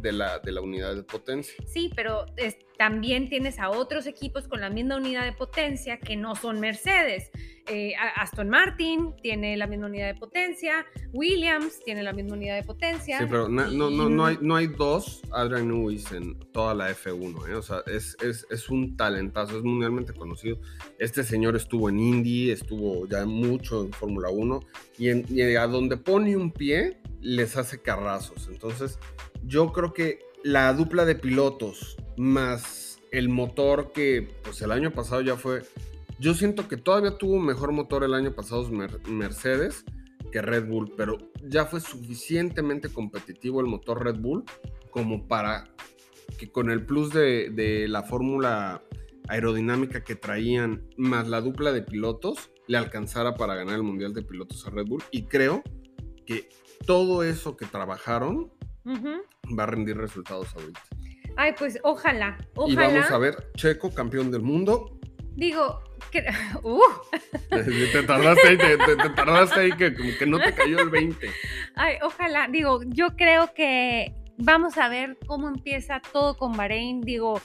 de 0.00 0.12
la, 0.12 0.38
de 0.38 0.52
la 0.52 0.60
unidad 0.60 0.94
de 0.94 1.02
potencia. 1.02 1.54
Sí, 1.66 1.90
pero 1.94 2.26
es- 2.36 2.56
también 2.78 3.30
tienes 3.30 3.58
a 3.58 3.70
otros 3.70 4.06
equipos 4.06 4.46
con 4.48 4.60
la 4.60 4.68
misma 4.68 4.96
unidad 4.96 5.24
de 5.24 5.32
potencia 5.32 5.98
que 5.98 6.14
no 6.14 6.34
son 6.34 6.60
Mercedes. 6.60 7.30
Eh, 7.68 7.94
Aston 8.16 8.50
Martin 8.50 9.14
tiene 9.22 9.56
la 9.56 9.66
misma 9.66 9.86
unidad 9.86 10.08
de 10.12 10.14
potencia, 10.20 10.84
Williams 11.14 11.80
tiene 11.84 12.02
la 12.02 12.12
misma 12.12 12.34
unidad 12.34 12.54
de 12.56 12.62
potencia. 12.64 13.18
Sí, 13.18 13.24
pero 13.30 13.48
no, 13.48 13.70
no, 13.70 13.90
no, 14.10 14.26
hay, 14.26 14.36
no 14.42 14.56
hay 14.56 14.66
dos 14.66 15.22
Adrian 15.32 15.68
Newey's 15.68 16.12
en 16.12 16.38
toda 16.52 16.74
la 16.74 16.90
F1. 16.90 17.48
¿eh? 17.48 17.54
O 17.54 17.62
sea, 17.62 17.78
es, 17.86 18.14
es, 18.22 18.46
es 18.50 18.68
un 18.68 18.94
talentazo, 18.94 19.56
es 19.56 19.64
mundialmente 19.64 20.12
conocido. 20.12 20.58
Este 20.98 21.24
señor 21.24 21.56
estuvo 21.56 21.88
en 21.88 21.98
Indy, 21.98 22.50
estuvo 22.50 23.08
ya 23.08 23.24
mucho 23.24 23.84
en 23.84 23.92
Fórmula 23.92 24.28
1 24.28 24.60
y, 24.98 25.08
en- 25.08 25.24
y 25.30 25.40
a 25.56 25.66
donde 25.66 25.96
pone 25.96 26.36
un 26.36 26.52
pie 26.52 26.98
les 27.22 27.56
hace 27.56 27.80
carrazos. 27.80 28.46
Entonces, 28.48 28.98
yo 29.46 29.72
creo 29.72 29.92
que 29.92 30.20
la 30.42 30.72
dupla 30.72 31.04
de 31.04 31.14
pilotos 31.14 31.96
más 32.16 33.00
el 33.10 33.28
motor 33.28 33.92
que 33.92 34.28
pues 34.42 34.60
el 34.62 34.72
año 34.72 34.92
pasado 34.92 35.22
ya 35.22 35.36
fue... 35.36 35.62
Yo 36.18 36.34
siento 36.34 36.66
que 36.66 36.76
todavía 36.76 37.18
tuvo 37.18 37.38
mejor 37.38 37.72
motor 37.72 38.02
el 38.02 38.14
año 38.14 38.32
pasado 38.34 38.68
Mer- 38.70 39.06
Mercedes 39.08 39.84
que 40.32 40.42
Red 40.42 40.66
Bull, 40.66 40.92
pero 40.96 41.18
ya 41.42 41.66
fue 41.66 41.80
suficientemente 41.80 42.88
competitivo 42.88 43.60
el 43.60 43.66
motor 43.66 44.02
Red 44.04 44.16
Bull 44.16 44.44
como 44.90 45.28
para 45.28 45.68
que 46.38 46.50
con 46.50 46.70
el 46.70 46.84
plus 46.84 47.12
de, 47.12 47.50
de 47.50 47.86
la 47.86 48.02
fórmula 48.02 48.82
aerodinámica 49.28 50.04
que 50.04 50.16
traían 50.16 50.88
más 50.96 51.28
la 51.28 51.40
dupla 51.40 51.72
de 51.72 51.82
pilotos 51.82 52.50
le 52.66 52.78
alcanzara 52.78 53.34
para 53.34 53.54
ganar 53.54 53.76
el 53.76 53.82
Mundial 53.82 54.12
de 54.12 54.22
Pilotos 54.22 54.66
a 54.66 54.70
Red 54.70 54.86
Bull. 54.86 55.02
Y 55.10 55.24
creo 55.24 55.62
que 56.24 56.48
todo 56.86 57.22
eso 57.22 57.56
que 57.56 57.66
trabajaron 57.66 58.50
Va 58.86 59.62
a 59.62 59.66
rendir 59.66 59.96
resultados 59.96 60.54
ahorita. 60.54 60.80
Ay, 61.36 61.54
pues 61.58 61.78
ojalá, 61.82 62.38
ojalá. 62.54 62.72
Y 62.72 62.76
vamos 62.94 63.10
a 63.10 63.18
ver, 63.18 63.52
Checo, 63.56 63.92
campeón 63.92 64.30
del 64.30 64.42
mundo. 64.42 64.98
Digo, 65.34 65.82
que, 66.10 66.24
uh, 66.62 66.80
te 67.50 68.02
tardaste 68.04 68.48
ahí, 68.48 68.56
te, 68.56 68.78
te- 68.78 68.96
te 68.96 69.10
tardaste 69.10 69.60
ahí 69.60 69.72
que 69.72 69.94
como 69.94 70.10
que 70.18 70.26
no 70.26 70.38
te 70.38 70.54
cayó 70.54 70.80
el 70.80 70.88
20. 70.88 71.28
ay, 71.74 71.96
ojalá. 72.02 72.48
Digo, 72.48 72.80
yo 72.86 73.16
creo 73.16 73.52
que 73.52 74.14
vamos 74.38 74.78
a 74.78 74.88
ver 74.88 75.18
cómo 75.26 75.48
empieza 75.48 76.00
todo 76.12 76.36
con 76.38 76.56
Bahrein. 76.56 77.02
Digo, 77.02 77.40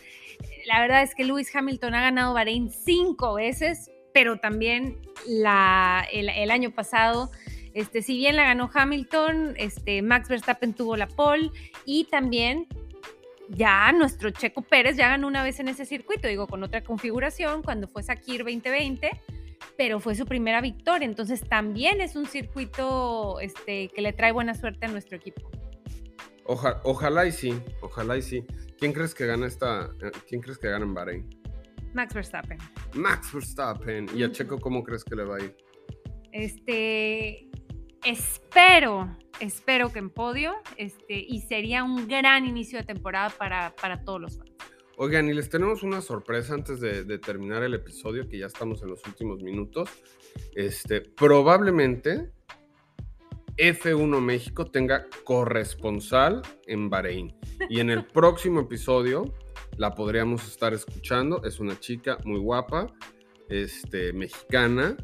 la 0.67 0.79
verdad 0.79 1.01
es 1.03 1.13
que 1.15 1.25
Lewis 1.25 1.53
Hamilton 1.53 1.93
ha 1.95 2.01
ganado 2.01 2.33
Bahrein 2.33 2.69
cinco 2.69 3.33
veces, 3.33 3.91
pero 4.13 4.37
también 4.39 5.01
la, 5.27 6.07
el, 6.13 6.29
el 6.29 6.49
año 6.51 6.71
pasado, 6.71 7.29
este, 7.73 8.01
si 8.01 8.15
bien 8.17 8.35
la 8.35 8.43
ganó 8.43 8.69
Hamilton, 8.73 9.53
este, 9.57 10.01
Max 10.01 10.29
Verstappen 10.29 10.73
tuvo 10.73 10.95
la 10.97 11.07
pole 11.07 11.51
y 11.85 12.05
también 12.05 12.67
ya 13.49 13.91
nuestro 13.91 14.29
Checo 14.29 14.61
Pérez 14.61 14.95
ya 14.95 15.09
ganó 15.09 15.27
una 15.27 15.43
vez 15.43 15.59
en 15.59 15.67
ese 15.67 15.85
circuito, 15.85 16.27
digo, 16.27 16.47
con 16.47 16.63
otra 16.63 16.83
configuración, 16.83 17.63
cuando 17.63 17.87
fue 17.87 18.01
Sakir 18.03 18.39
2020, 18.45 19.09
pero 19.77 19.99
fue 19.99 20.15
su 20.15 20.25
primera 20.25 20.61
victoria, 20.61 21.05
entonces 21.05 21.41
también 21.47 22.01
es 22.01 22.15
un 22.15 22.25
circuito 22.27 23.39
este, 23.41 23.89
que 23.89 24.01
le 24.01 24.13
trae 24.13 24.31
buena 24.31 24.53
suerte 24.55 24.85
a 24.85 24.89
nuestro 24.89 25.17
equipo. 25.17 25.49
Oja- 26.45 26.81
ojalá 26.83 27.25
y 27.25 27.31
sí, 27.31 27.53
ojalá 27.81 28.17
y 28.17 28.21
sí. 28.21 28.43
¿Quién 28.79 28.93
crees 28.93 29.13
que 29.13 29.25
gana 29.25 29.45
esta? 29.47 29.91
eh, 30.01 30.11
¿Quién 30.27 30.41
crees 30.41 30.57
que 30.57 30.69
gana 30.69 30.85
en 30.85 30.93
Bahrein? 30.93 31.29
Max 31.93 32.13
Verstappen. 32.13 32.57
Max 32.93 33.31
Verstappen. 33.33 34.07
¿Y 34.15 34.23
a. 34.23 34.31
Checo 34.31 34.59
cómo 34.59 34.81
crees 34.83 35.03
que 35.03 35.15
le 35.15 35.23
va 35.23 35.35
a 35.37 35.39
ir? 35.41 35.55
Este, 36.31 37.47
espero, 38.03 39.17
espero 39.39 39.91
que 39.91 39.99
en 39.99 40.09
podio, 40.09 40.55
este, 40.77 41.13
y 41.27 41.41
sería 41.41 41.83
un 41.83 42.07
gran 42.07 42.45
inicio 42.45 42.79
de 42.79 42.85
temporada 42.85 43.29
para, 43.29 43.75
para 43.75 44.03
todos 44.03 44.21
los 44.21 44.37
fans. 44.37 44.51
Oigan, 44.97 45.29
y 45.29 45.33
les 45.33 45.49
tenemos 45.49 45.83
una 45.83 46.01
sorpresa 46.01 46.53
antes 46.53 46.79
de, 46.79 47.03
de 47.03 47.17
terminar 47.17 47.63
el 47.63 47.73
episodio, 47.73 48.27
que 48.27 48.37
ya 48.37 48.45
estamos 48.45 48.83
en 48.83 48.89
los 48.89 49.05
últimos 49.07 49.41
minutos. 49.41 49.89
Este, 50.53 51.01
probablemente 51.01 52.31
F1 53.57 54.21
México 54.21 54.65
tenga 54.65 55.05
corresponsal 55.23 56.41
en 56.67 56.89
Bahrein. 56.89 57.35
Y 57.69 57.79
en 57.79 57.89
el 57.89 58.05
próximo 58.13 58.61
episodio 58.61 59.33
la 59.77 59.93
podríamos 59.95 60.47
estar 60.47 60.73
escuchando. 60.73 61.43
Es 61.43 61.59
una 61.59 61.79
chica 61.79 62.17
muy 62.25 62.39
guapa, 62.39 62.87
este, 63.51 64.13
mexicana, 64.13 64.95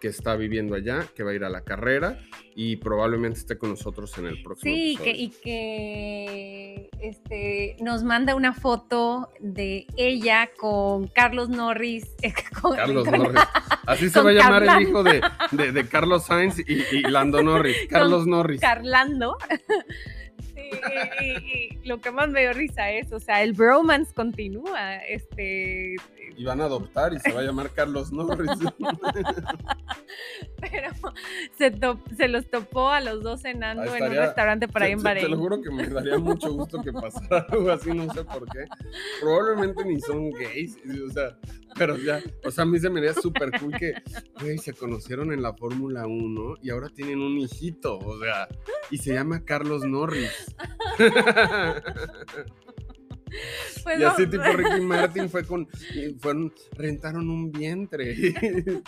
que 0.00 0.06
está 0.08 0.36
viviendo 0.36 0.76
allá, 0.76 1.04
que 1.16 1.24
va 1.24 1.32
a 1.32 1.34
ir 1.34 1.42
a 1.42 1.48
la 1.48 1.62
carrera 1.64 2.20
y 2.54 2.76
probablemente 2.76 3.40
esté 3.40 3.58
con 3.58 3.70
nosotros 3.70 4.16
en 4.18 4.26
el 4.26 4.40
próximo 4.42 4.72
Sí, 4.72 4.92
episodio. 4.94 5.04
que, 5.04 5.18
y 5.18 5.28
que 5.30 6.90
este, 7.00 7.76
nos 7.82 8.04
manda 8.04 8.34
una 8.36 8.52
foto 8.52 9.30
de 9.40 9.86
ella 9.96 10.50
con 10.56 11.08
Carlos 11.08 11.48
Norris. 11.48 12.04
con- 12.62 12.76
Carlos 12.76 13.08
con- 13.08 13.18
Norris. 13.20 13.40
Así 13.86 14.08
se 14.10 14.20
va 14.20 14.30
a 14.30 14.34
llamar 14.34 14.62
el 14.62 14.82
hijo 14.88 15.02
de, 15.02 15.20
de- 15.52 15.72
de 15.72 15.88
Carlos 15.88 16.26
Sainz 16.26 16.58
y, 16.60 16.64
y 16.96 17.02
Lando 17.02 17.42
Norris. 17.42 17.76
Carlos 17.88 18.26
Norris. 18.28 18.60
Carlando. 18.60 19.38
Sí, 20.54 20.70
y, 21.20 21.24
y- 21.24 21.78
y 21.82 21.88
lo 21.88 22.00
que 22.00 22.10
más 22.10 22.28
me 22.30 22.40
dio 22.40 22.52
risa 22.52 22.90
es, 22.90 23.12
o 23.12 23.20
sea, 23.20 23.42
el 23.42 23.52
bromance 23.52 24.12
continúa. 24.14 24.96
Este, 24.96 25.96
Y 26.36 26.44
van 26.44 26.60
a 26.60 26.64
adoptar 26.64 27.12
y 27.14 27.18
se 27.20 27.32
va 27.32 27.40
a 27.40 27.44
llamar 27.44 27.70
Carlos 27.70 28.12
Norris. 28.12 28.50
pero 30.60 30.90
se, 31.56 31.70
to- 31.70 32.00
se 32.16 32.28
los 32.28 32.48
topó 32.50 32.90
a 32.90 33.00
los 33.00 33.22
dos 33.22 33.42
cenando 33.42 33.82
Ah, 33.90 33.98
en 33.98 34.04
un 34.04 34.10
restaurante 34.14 34.68
por 34.68 34.82
ahí 34.82 34.92
en 34.92 34.98
Te- 34.98 35.02
te- 35.02 35.08
Bahrein. 35.08 35.30
lo 35.30 35.36
juro 35.38 35.60
que 35.62 35.70
me 35.70 35.86
daría 35.88 36.18
mucho 36.18 36.52
gusto 36.52 36.80
que 36.82 36.92
pasara 36.92 37.46
algo 37.50 37.70
así, 37.70 37.90
no 37.90 38.12
sé 38.12 38.24
por 38.24 38.44
qué. 38.50 38.64
Probablemente 39.20 39.84
ni 39.84 40.00
son 40.00 40.30
gays, 40.32 40.76
o 41.08 41.10
sea, 41.12 41.36
pero 41.78 41.96
ya, 41.98 42.20
o 42.44 42.50
sea, 42.50 42.62
a 42.62 42.66
mí 42.66 42.78
se 42.78 42.88
me 42.90 43.00
haría 43.00 43.14
súper 43.14 43.50
cool 43.60 43.76
que, 43.76 43.94
güey, 44.40 44.58
se 44.58 44.72
conocieron 44.72 45.32
en 45.32 45.42
la 45.42 45.52
Fórmula 45.54 46.06
1 46.06 46.56
y 46.62 46.70
ahora 46.70 46.88
tienen 46.88 47.20
un 47.20 47.38
hijito, 47.38 47.98
o 47.98 48.18
sea, 48.18 48.48
y 48.90 48.98
se 48.98 49.12
llama 49.14 49.44
Carlos 49.44 49.84
Norris. 49.84 50.25
Pues 53.82 54.00
Y 54.00 54.04
así 54.04 54.26
tipo 54.26 54.42
Ricky 54.42 54.80
Martin 54.80 55.28
fue 55.28 55.44
con, 55.44 55.68
y 55.94 56.14
fueron, 56.14 56.52
rentaron 56.72 57.28
un 57.28 57.50
vientre. 57.50 58.14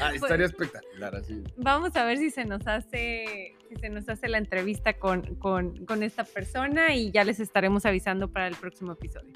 ah, 0.00 0.14
estaría 0.14 0.46
espectacular 0.46 1.16
así. 1.16 1.42
Vamos 1.56 1.96
a 1.96 2.04
ver 2.04 2.18
si 2.18 2.30
se 2.30 2.44
nos 2.44 2.66
hace, 2.66 3.56
si 3.68 3.76
se 3.76 3.88
nos 3.88 4.08
hace 4.08 4.28
la 4.28 4.38
entrevista 4.38 4.98
con, 4.98 5.36
con, 5.36 5.84
con 5.86 6.02
esta 6.02 6.24
persona 6.24 6.94
y 6.94 7.10
ya 7.10 7.24
les 7.24 7.40
estaremos 7.40 7.86
avisando 7.86 8.30
para 8.30 8.48
el 8.48 8.56
próximo 8.56 8.92
episodio. 8.92 9.32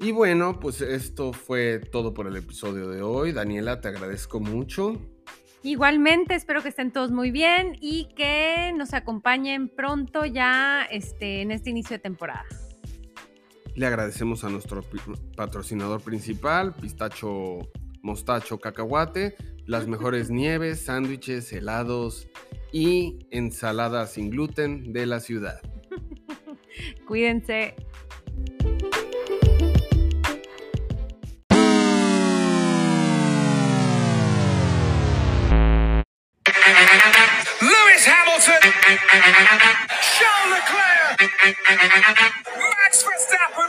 Y 0.00 0.12
bueno, 0.12 0.60
pues 0.60 0.80
esto 0.80 1.32
fue 1.32 1.80
todo 1.80 2.14
por 2.14 2.28
el 2.28 2.36
episodio 2.36 2.88
de 2.88 3.02
hoy. 3.02 3.32
Daniela, 3.32 3.80
te 3.80 3.88
agradezco 3.88 4.38
mucho. 4.38 5.00
Igualmente, 5.62 6.34
espero 6.34 6.62
que 6.62 6.68
estén 6.68 6.92
todos 6.92 7.10
muy 7.10 7.30
bien 7.30 7.76
y 7.80 8.08
que 8.16 8.72
nos 8.76 8.94
acompañen 8.94 9.68
pronto 9.68 10.24
ya 10.24 10.86
este, 10.90 11.42
en 11.42 11.50
este 11.50 11.70
inicio 11.70 11.96
de 11.96 11.98
temporada. 11.98 12.44
Le 13.74 13.86
agradecemos 13.86 14.44
a 14.44 14.50
nuestro 14.50 14.84
patrocinador 15.36 16.00
principal, 16.00 16.74
Pistacho 16.74 17.58
Mostacho 18.02 18.58
Cacahuate, 18.58 19.36
las 19.66 19.86
mejores 19.86 20.30
nieves, 20.30 20.84
sándwiches, 20.84 21.52
helados 21.52 22.28
y 22.72 23.26
ensaladas 23.30 24.12
sin 24.12 24.30
gluten 24.30 24.92
de 24.92 25.06
la 25.06 25.20
ciudad. 25.20 25.60
Cuídense. 27.06 27.74
Charles 38.88 40.48
Leclerc! 40.50 41.20
Max 42.56 43.04
Verstappen! 43.04 43.68